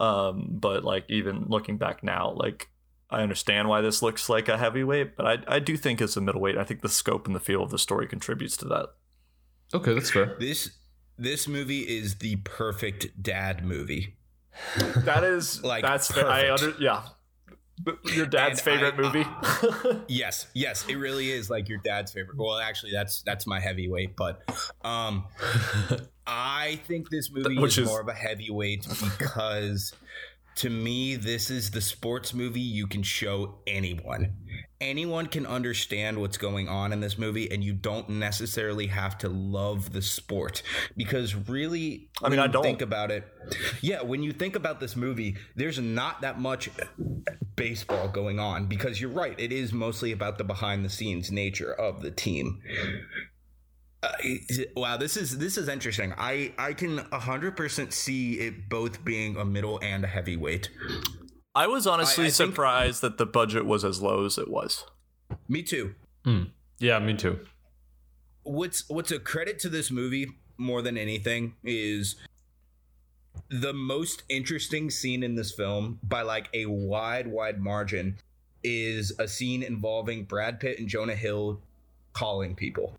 [0.00, 2.68] Um, but like even looking back now, like
[3.10, 6.20] I understand why this looks like a heavyweight, but I I do think it's a
[6.20, 6.56] middleweight.
[6.56, 8.88] I think the scope and the feel of the story contributes to that.
[9.74, 10.36] Okay, that's fair.
[10.40, 10.70] This
[11.18, 14.16] this movie is the perfect dad movie.
[15.04, 16.28] That is Like, that's fair.
[16.28, 16.62] I perfect.
[16.62, 17.02] under yeah.
[18.14, 20.00] Your dad's And favorite I- movie.
[20.08, 22.36] Yes, yes, it really is like your dad's favorite.
[22.38, 24.42] Well, actually, that's that's my heavyweight, but
[24.82, 25.26] um,
[26.32, 28.86] I think this movie Which is, is- more of a heavyweight
[29.18, 29.92] because
[30.56, 34.34] to me, this is the sports movie you can show anyone.
[34.80, 39.28] Anyone can understand what's going on in this movie, and you don't necessarily have to
[39.28, 40.62] love the sport
[40.96, 42.62] because really, I mean, when I you don't.
[42.62, 43.24] think about it.
[43.82, 46.70] Yeah, when you think about this movie, there's not that much
[47.56, 49.38] baseball going on because you're right.
[49.38, 52.60] It is mostly about the behind the scenes nature of the team.
[54.02, 54.12] Uh,
[54.76, 56.14] wow, this is this is interesting.
[56.16, 60.70] I I can hundred percent see it both being a middle and a heavyweight.
[61.54, 64.48] I was honestly I- I think- surprised that the budget was as low as it
[64.48, 64.84] was.
[65.48, 65.94] Me too.
[66.78, 67.40] Yeah, me too.
[68.42, 72.16] What's what's a credit to this movie more than anything is
[73.50, 78.16] the most interesting scene in this film by like a wide wide margin
[78.62, 81.60] is a scene involving Brad Pitt and Jonah Hill
[82.12, 82.96] calling people.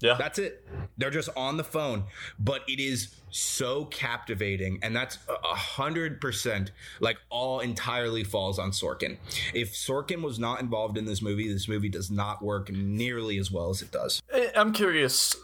[0.00, 0.14] Yeah.
[0.18, 0.66] That's it.
[0.98, 2.04] They're just on the phone,
[2.38, 8.70] but it is so captivating, and that's a hundred percent like all entirely falls on
[8.70, 9.16] Sorkin.
[9.54, 13.50] If Sorkin was not involved in this movie, this movie does not work nearly as
[13.50, 14.20] well as it does.
[14.32, 15.36] Eh, I'm curious,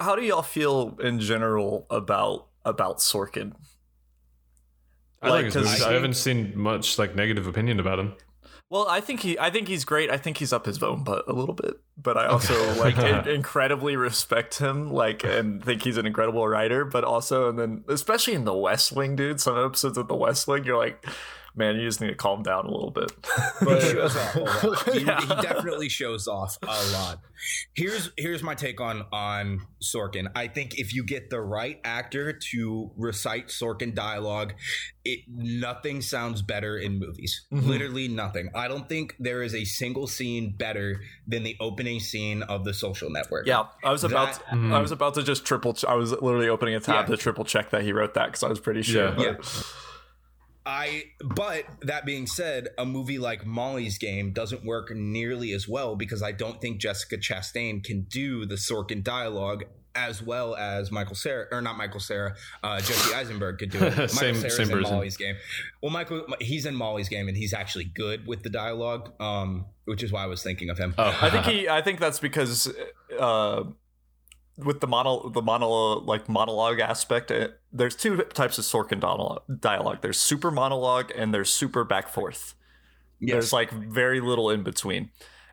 [0.00, 3.52] how do y'all feel in general about about Sorkin?
[5.22, 5.82] I Like, like movies.
[5.82, 8.14] I- I haven't seen much like negative opinion about him.
[8.70, 10.10] Well, I think he, I think he's great.
[10.10, 13.26] I think he's up his own butt a little bit, but I also like in-
[13.26, 16.84] incredibly respect him, like, and think he's an incredible writer.
[16.84, 20.46] But also, and then especially in The West Wing, dude, some episodes of The West
[20.46, 21.02] Wing, you're like,
[21.58, 23.10] man, you just need to calm down a little bit.
[23.60, 24.88] He shows off a lot.
[24.94, 25.20] He, Yeah.
[25.20, 27.20] he definitely shows off a lot.
[27.74, 30.30] Here's here's my take on on Sorkin.
[30.34, 34.54] I think if you get the right actor to recite Sorkin dialogue,
[35.04, 37.46] it nothing sounds better in movies.
[37.52, 37.68] Mm-hmm.
[37.68, 38.50] Literally nothing.
[38.54, 42.74] I don't think there is a single scene better than the opening scene of The
[42.74, 43.46] Social Network.
[43.46, 45.74] Yeah, I was about, That- I was about to just triple.
[45.74, 47.14] Ch- I was literally opening a tab Yeah.
[47.14, 49.14] to triple check that he wrote that because I was pretty sure.
[49.18, 49.34] Yeah.
[50.68, 55.66] But- I but that being said, a movie like Molly's Game doesn't work nearly as
[55.66, 59.64] well because I don't think Jessica Chastain can do the Sorkin dialogue
[59.94, 63.90] as well as Michael Cera or not Michael Cera, uh, Jesse Eisenberg could do it.
[63.96, 64.94] Michael Same- Cera's same in person.
[64.94, 65.36] Molly's Game.
[65.82, 70.02] Well, Michael he's in Molly's Game and he's actually good with the dialogue, um, which
[70.02, 70.94] is why I was thinking of him.
[70.98, 71.68] Oh, I think he.
[71.68, 72.70] I think that's because
[73.18, 73.64] uh,
[74.58, 79.00] with the mono, the mono like monologue aspect, uh, there's two types of Sorkin
[79.60, 79.98] dialogue.
[80.02, 82.54] There's super monologue and there's super back forth.
[83.20, 85.10] There's like very little in between.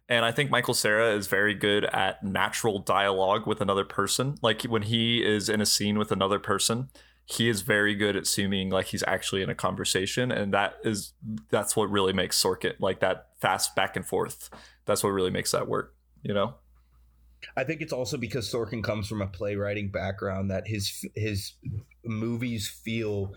[0.08, 4.36] And I think Michael Cera is very good at natural dialogue with another person.
[4.42, 6.90] Like when he is in a scene with another person,
[7.26, 11.14] he is very good at seeming like he's actually in a conversation, and that is
[11.50, 14.52] that's what really makes Sorkin like that fast back and forth.
[14.86, 15.96] That's what really makes that work.
[16.22, 16.56] You know?
[17.56, 21.54] I think it's also because Sorkin comes from a playwriting background that his his
[22.04, 23.34] movies feel.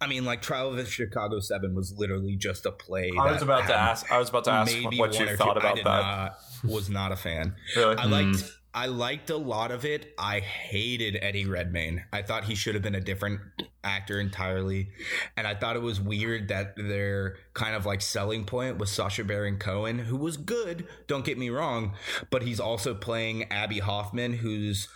[0.00, 3.10] I mean, like Trial of the Chicago Seven was literally just a play.
[3.18, 4.10] I was about to ask.
[4.10, 5.84] I was about to ask what you thought two- about that.
[5.84, 7.54] Not, was not a fan.
[7.76, 7.96] Really?
[7.96, 8.40] I liked.
[8.40, 8.46] Hmm.
[8.74, 10.14] I liked a lot of it.
[10.18, 12.04] I hated Eddie Redmayne.
[12.12, 13.40] I thought he should have been a different
[13.84, 14.88] actor entirely,
[15.36, 19.24] and I thought it was weird that their kind of like selling point was Sacha
[19.24, 20.86] Baron Cohen, who was good.
[21.06, 21.94] Don't get me wrong,
[22.30, 24.88] but he's also playing Abbie Hoffman, who's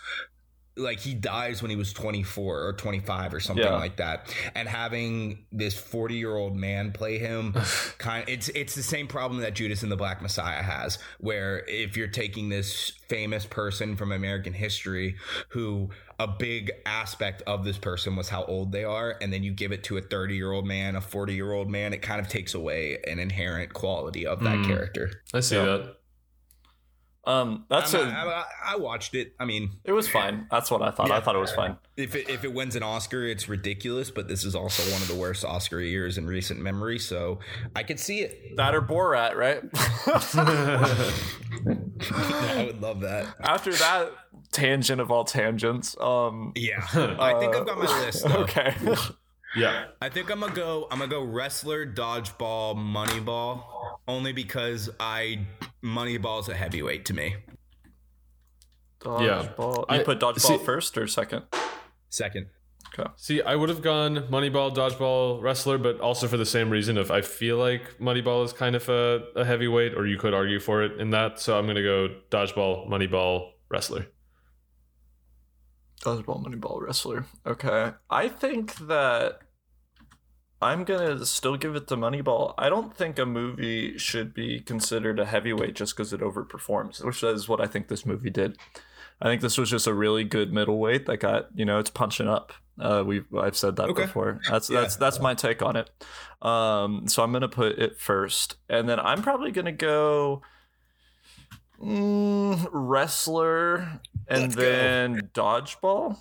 [0.77, 3.75] like he dies when he was 24 or 25 or something Yeah.
[3.75, 7.53] like that and having this 40 year old man play him
[7.97, 11.97] kind it's it's the same problem that Judas and the Black Messiah has where if
[11.97, 15.15] you're taking this famous person from American history
[15.49, 19.51] who a big aspect of this person was how old they are and then you
[19.51, 22.19] give it to a 30 year old man a 40 year old man it kind
[22.19, 24.67] of takes away an inherent quality of that Mm.
[24.67, 25.65] character I see Yeah.
[25.65, 25.96] that.
[27.27, 27.99] Um, that's a.
[28.03, 30.47] I, I- watched it I mean it was fine.
[30.49, 31.11] That's what I thought.
[31.11, 31.77] I thought it was fine.
[31.97, 35.07] If it, if it wins an Oscar, it's ridiculous, but this is also one of
[35.07, 37.39] the worst Oscar years in recent memory, so
[37.75, 38.55] I could see it.
[38.55, 39.61] That or Borat, right?
[42.11, 43.27] I would love that.
[43.41, 44.11] After that
[44.51, 48.23] tangent of all tangents, um, Yeah, I think I've got my list.
[48.27, 48.35] Though.
[48.43, 48.73] okay.
[49.57, 49.87] Yeah.
[50.01, 50.87] I think I'm gonna go.
[50.91, 53.63] I'm gonna go wrestler, dodgeball, Moneyball,
[54.07, 55.45] only because I
[55.83, 57.35] Moneyball's a heavyweight to me.
[58.99, 59.85] Dodgeball.
[59.89, 61.43] I- You put dodgeball see- first or second?
[62.09, 62.47] Second,
[62.97, 63.09] Okay.
[63.17, 67.11] See, I would have gone Moneyball, Dodgeball, Wrestler, but also for the same reason of
[67.11, 70.81] I feel like Moneyball is kind of a, a heavyweight, or you could argue for
[70.81, 71.39] it in that.
[71.39, 74.07] So I'm going to go Dodgeball, Moneyball, Wrestler.
[76.01, 77.25] Dodgeball, Moneyball, Wrestler.
[77.45, 77.91] Okay.
[78.09, 79.39] I think that
[80.61, 82.53] I'm gonna still give it to Moneyball.
[82.57, 87.21] I don't think a movie should be considered a heavyweight just because it overperforms, which
[87.23, 88.57] is what I think this movie did.
[89.21, 92.27] I think this was just a really good middleweight that got you know it's punching
[92.27, 92.53] up.
[92.79, 94.03] Uh, we I've said that Okay.
[94.03, 94.39] before.
[94.49, 94.81] That's Yeah.
[94.81, 95.89] that's that's my take on it.
[96.41, 100.41] Um, so I'm gonna put it first, and then I'm probably gonna go
[101.81, 104.61] mm, wrestler, and Let's go.
[104.61, 106.17] then dodgeball.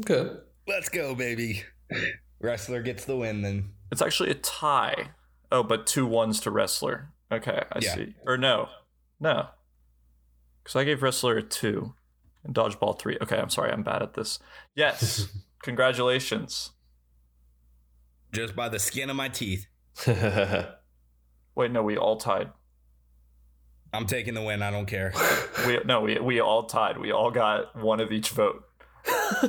[0.00, 0.30] Okay.
[0.68, 1.62] let's go, baby.
[2.40, 3.42] Wrestler gets the win.
[3.42, 5.10] Then It's actually a tie.
[5.52, 7.12] Oh, but two ones to wrestler.
[7.32, 7.94] Okay, I Yeah.
[7.94, 8.14] see.
[8.26, 8.68] Or no,
[9.20, 9.48] no,
[10.62, 11.94] because I gave wrestler a two
[12.44, 13.18] and dodgeball three.
[13.20, 14.38] Okay, I'm sorry, I'm bad at this.
[14.74, 15.28] Yes,
[15.62, 16.70] congratulations.
[18.32, 19.66] just by the skin of my teeth,
[20.06, 22.50] Wait, no, we all tied.
[23.92, 24.62] I'm taking the win.
[24.62, 25.12] I don't care.
[25.66, 26.96] We no, we we all tied.
[26.98, 28.62] We all got one of each vote.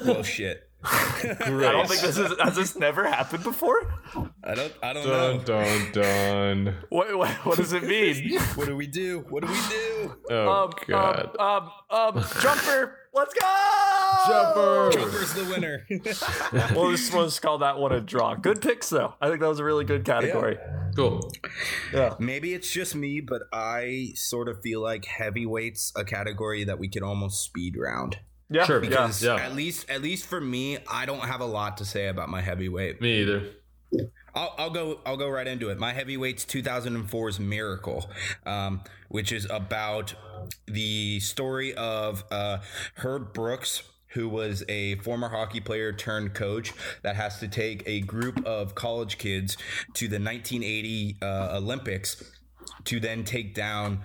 [0.03, 0.67] well, shit.
[0.84, 3.93] I don't think this is has this never happened before.
[4.43, 4.73] I don't.
[4.82, 5.43] I don't dun, know.
[5.43, 6.75] dun, dun.
[6.89, 8.39] What what, what does it mean?
[8.55, 9.25] What do we do?
[9.29, 10.15] What do we do?
[10.29, 11.36] Oh, um, God.
[11.39, 12.97] Um, um, um, jumper.
[13.13, 13.47] Let's go.
[14.27, 14.91] Jumper.
[14.93, 15.86] Jumper's the winner.
[16.75, 18.36] well, this was called that one a draw.
[18.36, 19.13] Good picks though.
[19.21, 20.57] I think that was a really good category.
[20.95, 21.32] Cool.
[21.93, 22.15] Yeah.
[22.19, 26.88] Maybe it's just me, but I sort of feel like heavyweight's a category that we
[26.88, 28.19] could almost speed round.
[28.51, 28.65] Yeah.
[28.65, 28.89] Sure, Yeah.
[28.89, 29.35] Because Yeah.
[29.35, 32.41] at least at least for me, I don't have a lot to say about my
[32.41, 33.01] heavyweight.
[33.01, 33.43] Me either.
[34.33, 34.99] I'll, I'll go.
[35.05, 35.77] I'll go right into it.
[35.79, 38.09] My heavyweight's 2004's Miracle,
[38.45, 40.13] um, which is about
[40.67, 42.59] the story of uh,
[42.95, 43.83] Herb Brooks,
[44.13, 46.71] who was a former hockey player turned coach
[47.03, 49.57] that has to take a group of college kids
[49.95, 52.23] to the 1980 uh, Olympics
[52.85, 54.01] to then take down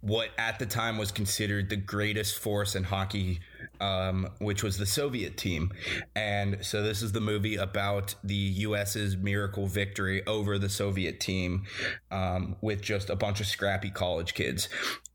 [0.00, 3.38] what at the time was considered the greatest force in hockey,
[3.80, 5.72] um, which was the Soviet team.
[6.14, 11.64] And so this is the movie about the U.S.'s miracle victory over the Soviet team
[12.10, 14.68] um, with just a bunch of scrappy college kids.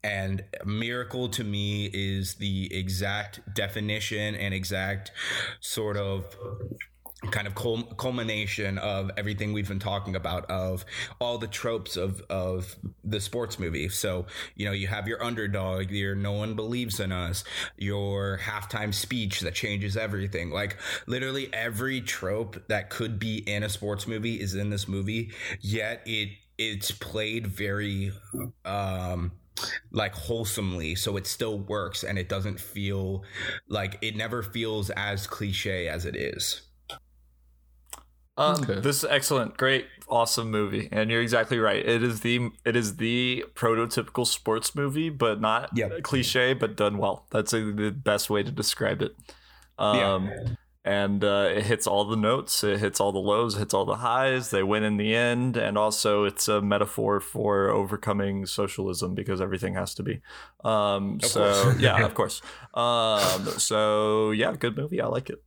[0.03, 5.11] And miracle to me is the exact definition and exact
[5.61, 6.36] sort of
[7.32, 10.86] kind of culmination of everything we've been talking about of
[11.19, 13.89] all the tropes of of the sports movie.
[13.89, 17.43] So you know you have your underdog your no one believes in us
[17.78, 20.51] your halftime speech that changes everything.
[20.51, 25.32] Like literally every trope that could be in a sports movie is in this movie
[25.61, 28.11] yet it it's played very
[28.65, 29.32] um
[29.91, 33.24] like wholesomely so it still works and it doesn't feel
[33.67, 36.61] like it never feels as cliche as it is
[38.36, 38.79] Um, Okay.
[38.79, 41.86] This is excellent, great, awesome movie, and you're exactly right.
[41.86, 46.01] It is the it is the prototypical sports movie, but not Yep.
[46.03, 47.27] cliche, but done well.
[47.29, 49.15] That's uh the best way to describe it.
[49.77, 50.29] Um,
[50.86, 52.63] and uh, it hits all the notes.
[52.63, 53.55] It hits all the lows.
[53.55, 54.49] It hits all the highs.
[54.49, 59.75] They win in the end, and also it's a metaphor for overcoming socialism because everything
[59.75, 60.21] has to be.
[60.63, 62.41] Um, so yeah, of course.
[62.73, 64.99] Um, so yeah, good movie.
[65.01, 65.41] I like it.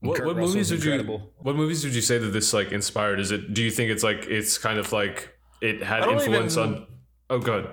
[0.00, 1.22] What, what movies would you?
[1.38, 3.20] What movies would you say that this like inspired?
[3.20, 3.52] Is it?
[3.52, 6.86] Do you think it's like it's kind of like it had influence even- on?
[7.28, 7.68] Oh, good.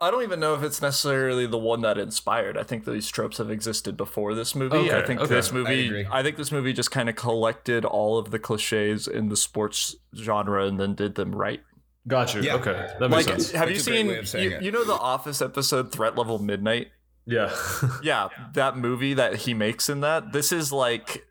[0.00, 2.58] I don't even know if it's necessarily the one that inspired.
[2.58, 4.76] I think these tropes have existed before this movie.
[4.76, 5.34] Okay, I think okay.
[5.34, 6.06] this movie agree.
[6.10, 9.96] I, think this movie just kind of collected all of the cliches in the sports
[10.14, 11.62] genre and then did them right.
[12.06, 12.42] Got you.
[12.42, 12.56] Yeah.
[12.56, 13.52] Okay, that makes Like sense.
[13.52, 16.38] have That's you seen way of saying you, you know the office episode Threat Level
[16.38, 16.88] Midnight?
[17.24, 17.54] Yeah.
[18.02, 20.32] Yeah, that movie that he makes in that.
[20.32, 21.26] This is like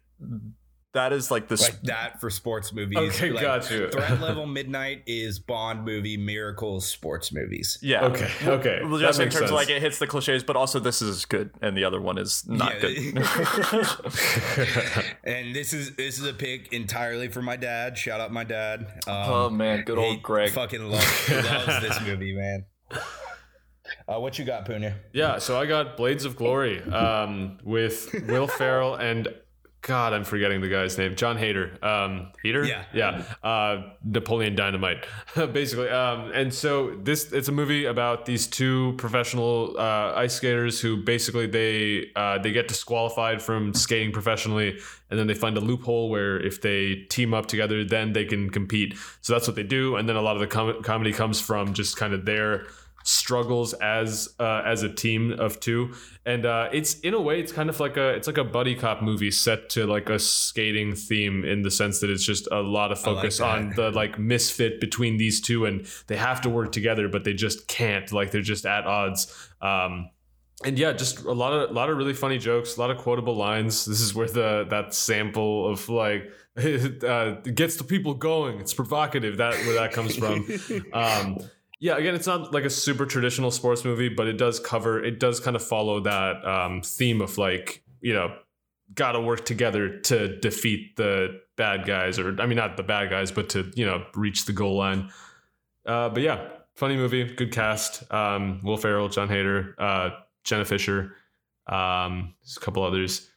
[0.95, 2.97] that is like this like that for sports movies.
[2.97, 3.89] Okay, like, got you.
[3.91, 7.77] Threat Level Midnight is Bond movie, Miracles sports movies.
[7.81, 8.05] yeah.
[8.05, 8.29] Okay.
[8.45, 8.79] Okay.
[8.81, 9.51] Well, just in terms sense.
[9.51, 12.17] of like it hits the cliches, but also this is good and the other one
[12.17, 12.79] is not Yeah.
[12.79, 12.95] good.
[15.25, 17.97] and this is this is a pick entirely for my dad.
[17.97, 18.87] Shout out my dad.
[19.05, 20.51] Um, oh man, good old Greg.
[20.51, 22.65] fucking loves, loves this movie, man.
[24.07, 24.95] Uh, what you got, Punya?
[25.13, 29.27] Yeah, so I got Blades of Glory um, with Will Ferrell and
[29.85, 31.15] God, I'm forgetting the guy's name.
[31.15, 31.77] Jon Heder.
[31.83, 32.67] Um, Hader?
[32.67, 32.85] Yeah.
[32.91, 33.23] Yeah.
[33.47, 35.05] Uh, Napoleon Dynamite,
[35.35, 35.89] basically.
[35.89, 40.97] Um, and so this it's a movie about these two professional uh, ice skaters who
[40.97, 44.79] basically they uh, they get disqualified from skating professionally,
[45.11, 48.49] and then they find a loophole where if they team up together, then they can
[48.49, 48.95] compete.
[49.21, 51.75] So that's what they do, and then a lot of the com- comedy comes from
[51.75, 52.65] just kind of their
[53.05, 55.93] struggles as uh, as a team of two
[56.25, 58.73] and uh, it's in a way it's kind of like a it's like a buddy
[58.73, 62.61] cop movie set to like a skating theme in the sense that it's just a
[62.61, 66.41] lot of I like focus on the like misfit between these two and they have
[66.41, 70.09] to work together but they just can't like they're just at odds um
[70.63, 72.97] and yeah, just a lot of a lot of really funny jokes, a lot of
[72.97, 73.85] quotable lines.
[73.85, 78.59] This is where the that sample of like it uh, gets the people going.
[78.59, 79.37] It's provocative.
[79.37, 80.47] That where that comes from.
[80.93, 81.39] um,
[81.85, 85.03] yeah, again, it's not like a super traditional sports movie, but it does cover.
[85.03, 88.35] It does kind of follow that um, theme of like you know,
[88.95, 93.11] got to work together to defeat the bad guys, or I mean, not the bad
[93.11, 95.11] guys, but to you know reach the goal line.
[95.85, 98.11] Uh, but yeah, funny movie, good cast.
[98.11, 100.09] Um, Will Ferrell, Jon Heder, uh,
[100.43, 101.15] Jenna Fischer,
[101.67, 103.29] um, a couple others.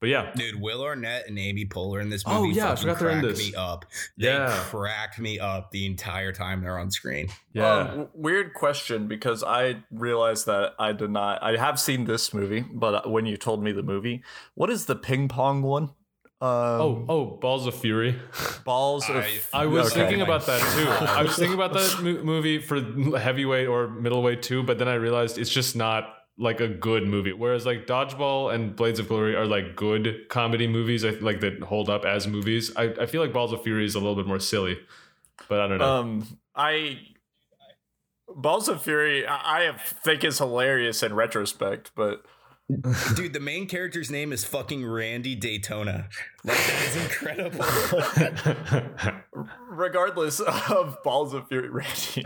[0.00, 2.82] But yeah, Dude, Will Arnett and Amy Poehler in this Oh, movie yeah, I fucking
[2.82, 3.48] forgot they're in cracked this.
[3.50, 3.84] me up.
[4.18, 4.60] They Yeah.
[4.68, 7.28] cracked me up the entire time they're on screen.
[7.54, 7.72] yeah.
[7.72, 11.42] Um, w- weird question because I realized that I did not.
[11.42, 14.22] I have seen this movie, but when you told me the movie,
[14.54, 15.90] what is the ping pong one?
[16.38, 18.18] Um, oh, oh, Balls of Fury.
[18.66, 19.16] balls of.
[19.16, 20.00] I- I was Okay.
[20.02, 20.86] thinking about that too.
[21.06, 22.78] I was thinking about that mo- movie for
[23.18, 27.32] heavyweight or middleweight too, but then I realized it's just not like a good movie.
[27.32, 31.62] Whereas like Dodgeball and Blades of Glory are like good comedy movies, I like that
[31.62, 32.72] hold up as movies.
[32.76, 34.78] I, I feel like Balls of Fury is a little bit more silly,
[35.48, 35.84] but I don't know.
[35.84, 37.00] Um, I
[38.34, 42.24] Balls of Fury, I I think is hilarious in retrospect, but
[43.14, 46.08] Dude, the main character's name is fucking Randy Daytona.
[46.42, 47.64] Like that is incredible.
[49.68, 52.24] regardless of Balls of Fury, Randy.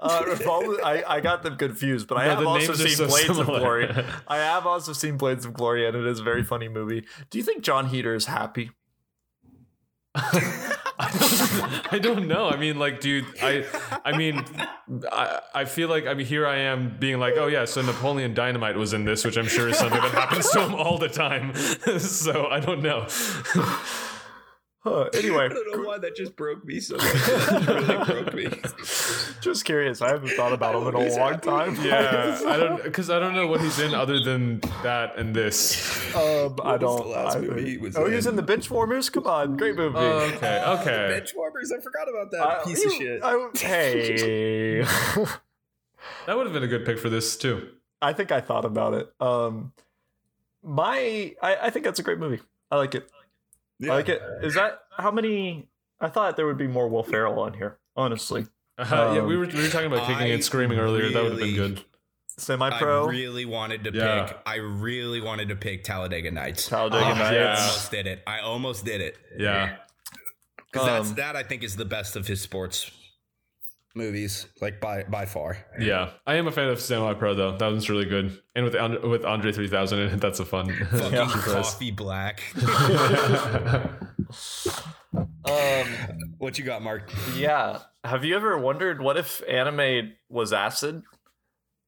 [0.00, 3.28] uh, Balls- I, I got them confused, but I No, have also seen so Blades
[3.38, 3.46] of.
[3.46, 3.88] Glory.
[4.26, 7.04] I have also seen Blades of Glory, and it is a very funny movie.
[7.30, 8.70] Do you think Jon Heder is happy?
[11.00, 12.48] I don't know.
[12.48, 13.64] I mean, like, dude, I,
[14.04, 14.44] I mean,
[15.12, 18.34] I, I feel like I mean, here I am being like, oh yeah, so Napoleon
[18.34, 21.08] Dynamite was in this, which I'm sure is something that happens to him all the
[21.08, 21.54] time.
[21.98, 23.06] so I don't know.
[24.80, 27.04] Huh, anyway, I don't know why that just broke me so much.
[27.12, 28.46] That just really broke me.
[29.40, 30.00] just curious.
[30.00, 31.46] I haven't thought about him in a long happy.
[31.48, 31.76] time.
[31.84, 36.14] Yeah, I don't because I don't know what he's in other than that and this.
[36.14, 37.02] Um, I don't.
[37.02, 38.38] the last I- movie he was oh, he was in?
[38.38, 39.10] in the Benchwarmers.
[39.12, 39.96] Come on, great movie.
[39.98, 41.20] Oh, okay, okay.
[41.20, 43.20] Benchwarmers, I forgot about that I- piece you- of shit.
[43.22, 44.82] I- hey,
[46.26, 47.68] That would have been a good pick for this too.
[48.00, 49.12] I think I thought about it.
[49.20, 49.72] Um,
[50.62, 52.40] my, I, I think that's a great movie.
[52.70, 53.10] I like it.
[53.82, 54.20] I like it.
[54.42, 55.68] Is that how many?
[56.00, 57.78] I thought there would be more Will Ferrell on here.
[57.96, 58.46] Honestly,
[58.78, 61.10] Uh, yeah, we Um, were we were talking about kicking I and screaming earlier.
[61.10, 61.84] That would have been good.
[62.36, 63.06] semi-pro.
[63.06, 64.26] I really wanted to Yeah.
[64.26, 64.36] pick.
[64.46, 66.68] I really wanted to pick Talladega Nights.
[66.68, 67.20] Talladega Oh, Nights.
[67.20, 68.22] I almost did it.
[68.28, 69.16] I almost did it.
[69.36, 69.76] Yeah.
[70.72, 72.90] Because Um, that I think is the best of his sports
[73.98, 75.58] movies, like by by far.
[75.78, 77.56] Yeah, I am a fan of Semi Pro though.
[77.58, 78.74] That one's really good, and with
[79.04, 80.72] with Andre three thousand in it, that's a fun.
[80.90, 81.28] Fucking Yeah.
[81.28, 82.40] coffee black.
[85.44, 85.86] Um,
[86.36, 87.10] what you got, Mark?
[87.34, 87.78] yeah.
[88.04, 91.02] Have you ever wondered what if anime was acid?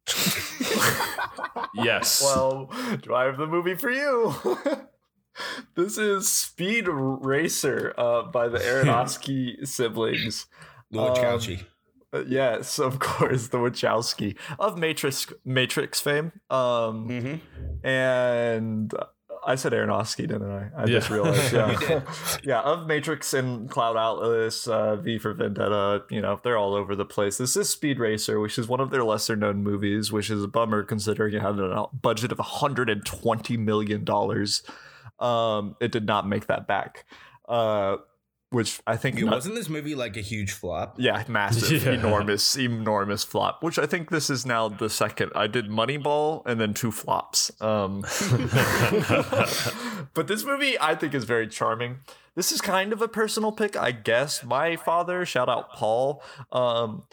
[1.75, 2.23] yes.
[2.23, 2.71] Well,
[3.03, 4.35] do I have the movie for you?
[5.75, 10.47] this is Speed Racer uh, by the Aronofsky siblings.
[10.91, 11.65] The Um, Wachowski.
[12.13, 16.33] Uh, yes, of course, the Wachowski of Matrix Matrix fame.
[16.51, 17.87] Um, mm-hmm.
[17.87, 18.93] and
[19.47, 20.71] I said Aronofsky, didn't I?
[20.77, 21.53] I just realized.
[21.53, 22.03] Yeah,
[22.45, 22.61] yeah.
[22.61, 26.05] Of Matrix and Cloud Atlas, uh, V for Vendetta.
[26.11, 27.39] You know, they're all over the place.
[27.39, 30.49] This is Speed Racer, which is one of their lesser known movies, which is a
[30.49, 34.63] bummer considering it had a budget of 120 million dollars.
[35.19, 37.05] Um, it did not make that back.
[37.49, 37.97] Uh,
[38.51, 40.97] which I think Dude, not- wasn't this movie like a huge flop?
[40.99, 41.93] yeah, massive, Yeah.
[41.93, 43.63] enormous, enormous flop.
[43.63, 45.33] Which I think this is now the second.
[45.35, 47.51] I did Moneyball and then two flops.
[47.61, 48.01] Um,
[50.15, 51.99] but this movie I think is very charming.
[52.35, 54.45] This is kind of a personal pick, I guess.
[54.45, 56.23] My father, shout out Paul.
[56.53, 57.05] Um,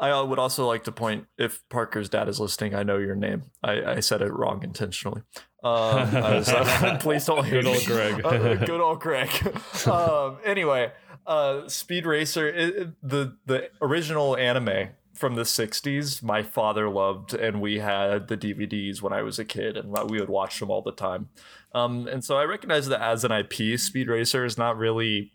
[0.00, 3.42] I would also like to point if Parker's dad is listening, I know your name.
[3.62, 5.22] I, I said it wrong intentionally.
[5.62, 7.84] Um, I was- uh, please don't hate Good old.
[7.86, 8.24] Greg.
[8.24, 9.30] Uh, good old Greg.
[9.86, 10.92] um, anyway,
[11.26, 17.60] uh, Speed Racer, it- the the original anime from the '60s, my father loved, and
[17.60, 20.82] we had the DVDs when I was a kid, and we would watch them all
[20.82, 21.28] the time.
[21.74, 25.32] Um, and so I recognize that as an IP, Speed Racer is not really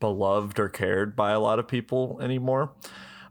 [0.00, 2.72] beloved or cared by a lot of people anymore.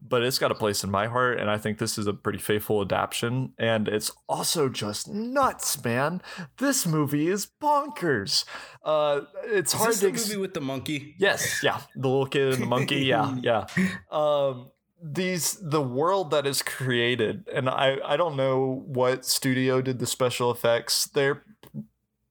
[0.08, 2.38] But it's got a place in my heart, and I think this is a pretty
[2.38, 3.54] faithful adaptation.
[3.58, 6.22] And it's also just nuts, man.
[6.58, 8.46] This movie is bonkers.
[8.84, 11.16] Uh, it's Is hard to the ex- movie with the monkey?
[11.18, 13.66] Yes, yeah, the little kid and the monkey, yeah, yeah.
[14.12, 20.00] Um, these the world that is created, and I I don't know what studio did
[20.00, 21.06] the special effects.
[21.08, 21.44] They're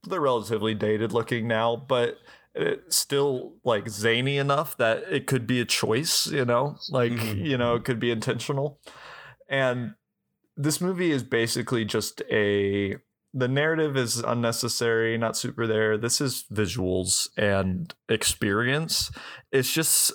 [0.04, 2.18] they're relatively dated looking now, but
[2.54, 6.26] it's still like zany enough that it could be a choice.
[6.26, 7.44] You know, like Mhm.
[7.44, 8.80] you know, it could be intentional.
[9.48, 9.94] And
[10.56, 12.96] this movie is basically just a
[13.36, 15.98] the narrative is unnecessary, not super there.
[15.98, 19.10] This is visuals and experience.
[19.50, 20.12] It's just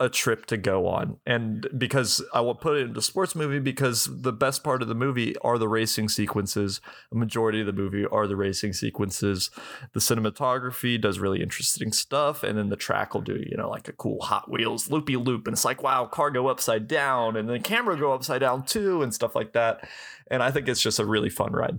[0.00, 1.18] a trip to go on.
[1.26, 4.94] And because I will put it into sports movie because the best part of the
[4.94, 6.80] movie are the racing sequences.
[7.12, 9.50] A majority of the movie are the racing sequences.
[9.92, 12.42] The cinematography does really interesting stuff.
[12.42, 15.46] And then the track will do, you know, like a cool Hot Wheels loopy loop.
[15.46, 19.02] And it's like, wow, car go upside down and the camera go upside down too
[19.02, 19.86] and stuff like that.
[20.30, 21.78] And I think it's just a really fun ride.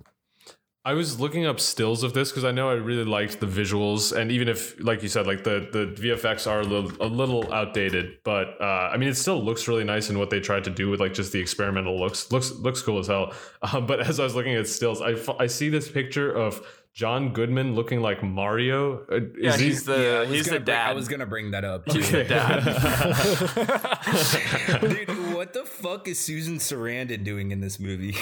[0.83, 4.17] I was looking up stills of this because I know I really liked the visuals,
[4.17, 7.53] and even if, like you said, like the the VFX are a little, a little
[7.53, 10.71] outdated, but uh, I mean, it still looks really nice in what they tried to
[10.71, 12.31] do with like just the experimental looks.
[12.31, 13.31] looks looks cool as hell.
[13.87, 17.73] But as I was looking at stills, I I see this picture of John Goodman
[17.73, 19.05] looking like Mario.
[19.09, 21.25] Uh, Yeah, he- he's the Yeah, I was he's gonna the bring- I was gonna
[21.25, 21.83] bring that up.
[21.91, 22.63] He's the dad.
[24.81, 28.15] Dude, what the fuck is Susan Sarandon doing in this movie?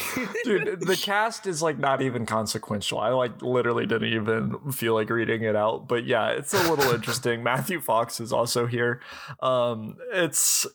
[0.44, 3.00] Dude, the cast is like not even consequential.
[3.00, 5.88] I like literally didn't even feel like reading it out.
[5.88, 7.44] But yeah, it's a little interesting.
[7.44, 9.02] Matthew Fox is also here.
[9.42, 10.68] Um, it's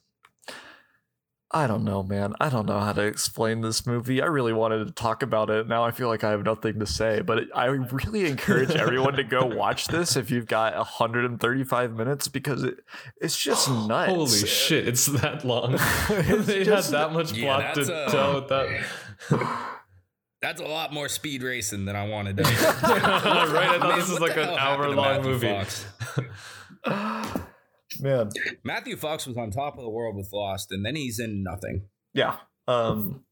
[1.57, 2.35] I don't know, man.
[2.41, 4.21] I don't know how to explain this movie.
[4.21, 5.69] I really wanted to talk about it.
[5.69, 9.15] Now I feel like I have nothing to say, but it, I really encourage everyone
[9.15, 12.79] to go watch this if you've got 135 minutes because it
[13.21, 14.11] it's just nuts.
[14.11, 15.73] Holy shit, it's that long.
[16.09, 19.71] they just- had that much Yeah, plot to that's, uh, tell with that.
[20.43, 22.43] That's a lot more speed racing than I wanted to.
[22.43, 22.53] right?
[22.53, 25.57] I thought this was What like an hour long movie.
[27.95, 28.01] Fox?
[28.01, 28.31] Man.
[28.65, 31.89] Matthew Fox was on top of the world with Lost, and then he's in nothing.
[32.13, 32.37] Yeah.
[32.69, 33.25] Um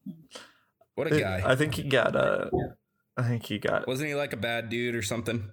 [0.95, 1.41] What a it- guy!
[1.45, 2.49] I think he got uh
[3.17, 5.49] I think he got Wasn't he like a bad dude or something?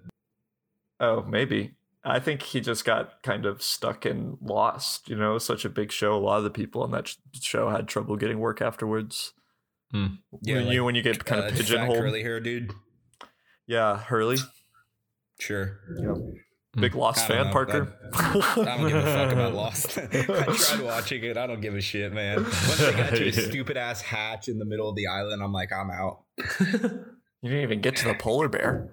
[0.98, 1.74] Oh, maybe.
[2.02, 5.08] I think he just got kind of stuck in Lost.
[5.08, 6.14] You know, such a big show.
[6.14, 9.32] A lot of the people on that show had trouble getting work afterwards.
[9.92, 10.08] Yeah,
[10.42, 11.98] when like, you when you get kind uh, of pigeonholed.
[11.98, 12.72] curly hair dude.
[13.66, 14.38] Yeah, Hurley,
[15.38, 15.78] Sure.
[16.74, 16.98] Big hmm.
[16.98, 17.52] Lost fan, know.
[17.52, 17.92] Parker.
[18.12, 19.98] I don't give a fuck about Lost.
[20.12, 21.36] I tried watching it.
[21.36, 22.44] I don't give a shit, man.
[22.44, 25.52] Once they got to a stupid ass hatch in the middle of the island, I'm
[25.52, 26.22] like, I'm out.
[27.42, 28.90] You didn't even get to the polar bear.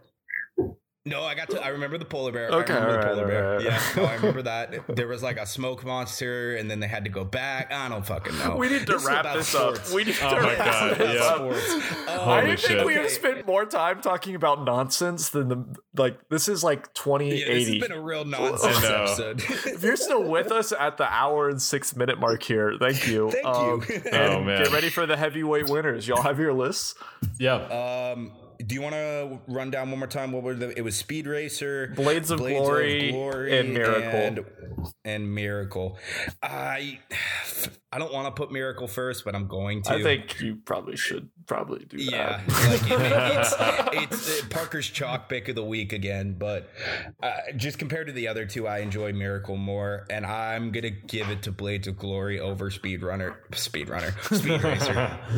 [1.08, 1.64] No, I got to.
[1.64, 2.50] I remember the polar bear.
[2.50, 3.48] Okay, I remember alright, the polar bear.
[3.54, 3.66] alright.
[3.66, 4.96] Yeah, no, I remember that.
[4.96, 7.72] There was like a smoke monster, and then they had to go back.
[7.72, 8.56] I don't fucking know.
[8.58, 9.90] We need to This wrap this sports.
[9.90, 9.96] up.
[9.96, 11.22] We need Oh to my wrap God, this yeah.
[11.28, 11.36] up.
[11.38, 11.66] Sports.
[12.10, 12.86] Oh, Holy I think shit.
[12.86, 13.14] we have okay.
[13.14, 16.18] spent more time talking about nonsense than the like.
[16.30, 19.42] This is like twenty Yeah, this has been a real nonsense episode.
[19.42, 23.30] if you're still with us at the hour and six minute mark here, thank you.
[23.32, 23.96] Thank Um, you.
[24.12, 24.64] and Oh, man.
[24.64, 26.08] Get ready for the heavyweight winners.
[26.08, 26.96] Y'all have your lists.
[27.40, 27.56] Yeah.
[27.56, 28.32] Um,
[28.66, 30.32] do you want to run down one more time?
[30.32, 30.78] What were the?
[30.78, 34.20] It was Speed Racer, Blades of Glory, and Miracle.
[34.20, 34.46] and,
[35.06, 35.98] and Miracle.
[36.42, 37.00] I
[37.92, 39.94] I don't want to put Miracle first, but I'm going to.
[39.94, 43.56] I think you probably should probably do Yeah, like it, it's
[44.14, 46.70] it's uh, Parker's chalk pick of the week again, but
[47.24, 51.30] uh, just compared to the other two, I enjoy Miracle more, and I'm gonna give
[51.30, 55.18] it to Blades of Glory over Speed Runner, Speed Runner, Speed Racer.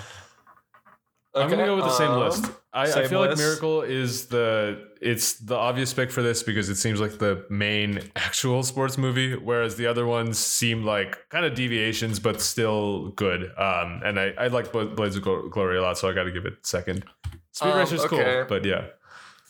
[1.36, 2.52] I'm gonna go with the same um, list.
[2.74, 3.38] I, I same feel like.
[3.38, 8.02] Miracle is the it's the obvious pick for this because it seems like the main
[8.16, 13.44] actual sports movie, whereas the other ones seem like kind of deviations, but still good.
[13.58, 16.46] Um, and I, I like Blades of Glory a lot, so I got to give
[16.46, 17.06] it second.
[17.52, 18.16] Speed Um, Racer's okay.
[18.18, 18.88] cool, but yeah,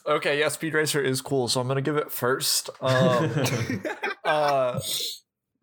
[0.09, 2.69] Okay, yeah, Speed Racer is cool, so I'm gonna give it first.
[2.82, 3.43] Um,
[4.25, 4.80] uh,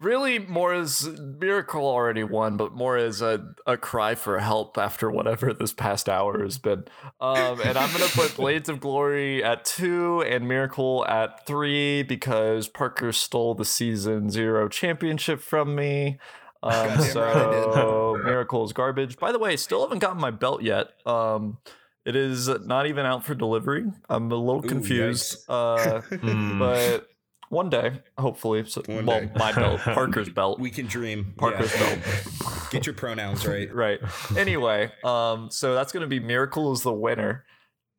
[0.01, 5.11] really, more as Miracle already won, but more as a, a cry for help after
[5.11, 6.85] whatever this past hour has been.
[7.21, 12.69] Um, and I'm gonna put Blades of Glory at two and Miracle at three because
[12.69, 16.19] Parker stole the season zero championship from me.
[16.63, 17.75] Um, Goddamn right I did.
[17.75, 19.19] so Miracle's garbage.
[19.19, 20.89] By the way, still haven't gotten my belt yet.
[21.07, 21.59] Um,
[22.05, 23.85] it is not even out for delivery.
[24.09, 25.39] I'm a little Ooh, confused.
[25.49, 26.59] Uh, Hmm.
[26.59, 27.09] but
[27.49, 29.31] one day, hopefully, so, One well, day.
[29.37, 31.35] my belt, Parker's belt, We can dream.
[31.37, 31.95] Parker's Yeah.
[32.43, 32.71] belt.
[32.71, 33.73] Get your pronouns right.
[33.75, 34.01] right.
[34.37, 37.45] Anyway, um, so that's gonna be Miracle is the winner.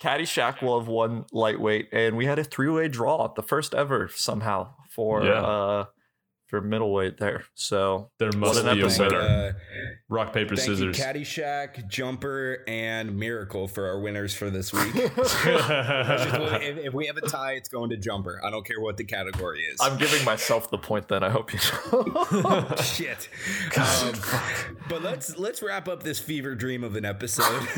[0.01, 4.69] Caddyshack will have won lightweight, and we had a three-way draw, the first ever somehow
[4.91, 5.41] for Yeah.
[5.41, 5.85] uh
[6.47, 7.43] for middleweight there.
[7.55, 9.11] So there must an be a episode.
[9.11, 9.21] winner.
[9.21, 9.51] Uh,
[10.09, 10.97] Rock paper thank you, scissors.
[10.97, 14.93] Caddyshack, Jumper, and Miracle for our winners for this week.
[16.67, 18.41] If, if we have a tie, it's going to Jumper.
[18.43, 19.79] I don't care what the category is.
[19.81, 21.07] I'm giving myself the point.
[21.07, 21.59] Then I hope you
[21.91, 22.67] know.
[22.83, 23.29] Shit.
[23.77, 24.13] Um,
[24.89, 27.61] but let's let's wrap up this fever dream of an episode.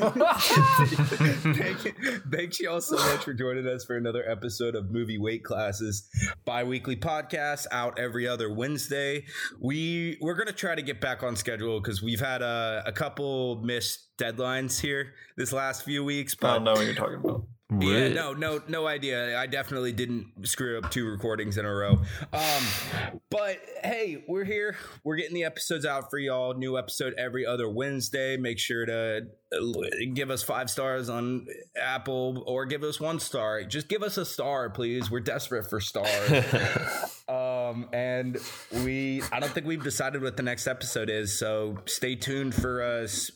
[1.55, 1.95] thank,
[2.31, 6.07] thanks y'all so much for joining us for another episode of Movie Weight Classes,
[6.45, 9.23] bi-weekly podcast out every other Wednesday.
[9.59, 13.61] We we're gonna try to get back on schedule because we've had a, a couple
[13.63, 16.35] missed deadlines here this last few weeks.
[16.35, 17.45] But I don't know what you're talking about.
[17.79, 19.39] yeah, no, no, no idea.
[19.39, 22.01] I definitely didn't screw up two recordings in a row.
[22.33, 22.63] Um,
[23.29, 24.75] but hey, we're here.
[25.03, 26.53] We're getting the episodes out for y'all.
[26.55, 28.37] New episode every other Wednesday.
[28.37, 29.59] Make sure to uh,
[30.13, 31.47] give us five stars on
[31.79, 33.63] Apple or give us one star.
[33.63, 35.09] Just give us a star, please.
[35.09, 36.43] We're desperate for stars.
[37.69, 38.37] um, and
[38.83, 41.37] we, I don't think we've decided what the next episode is.
[41.37, 42.81] So stay tuned for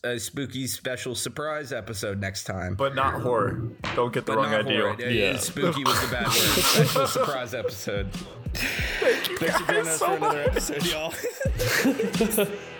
[0.03, 2.75] a spooky special surprise episode next time.
[2.75, 3.61] But not horror.
[3.95, 4.81] Don't get the But wrong idea.
[4.81, 4.95] horror.
[4.99, 5.37] It- Yeah.
[5.37, 6.33] Spooky was the bad word.
[6.35, 8.07] Special surprise episode.
[8.53, 9.27] Thanks
[9.57, 12.47] for joining guys us so for another episode, y'all.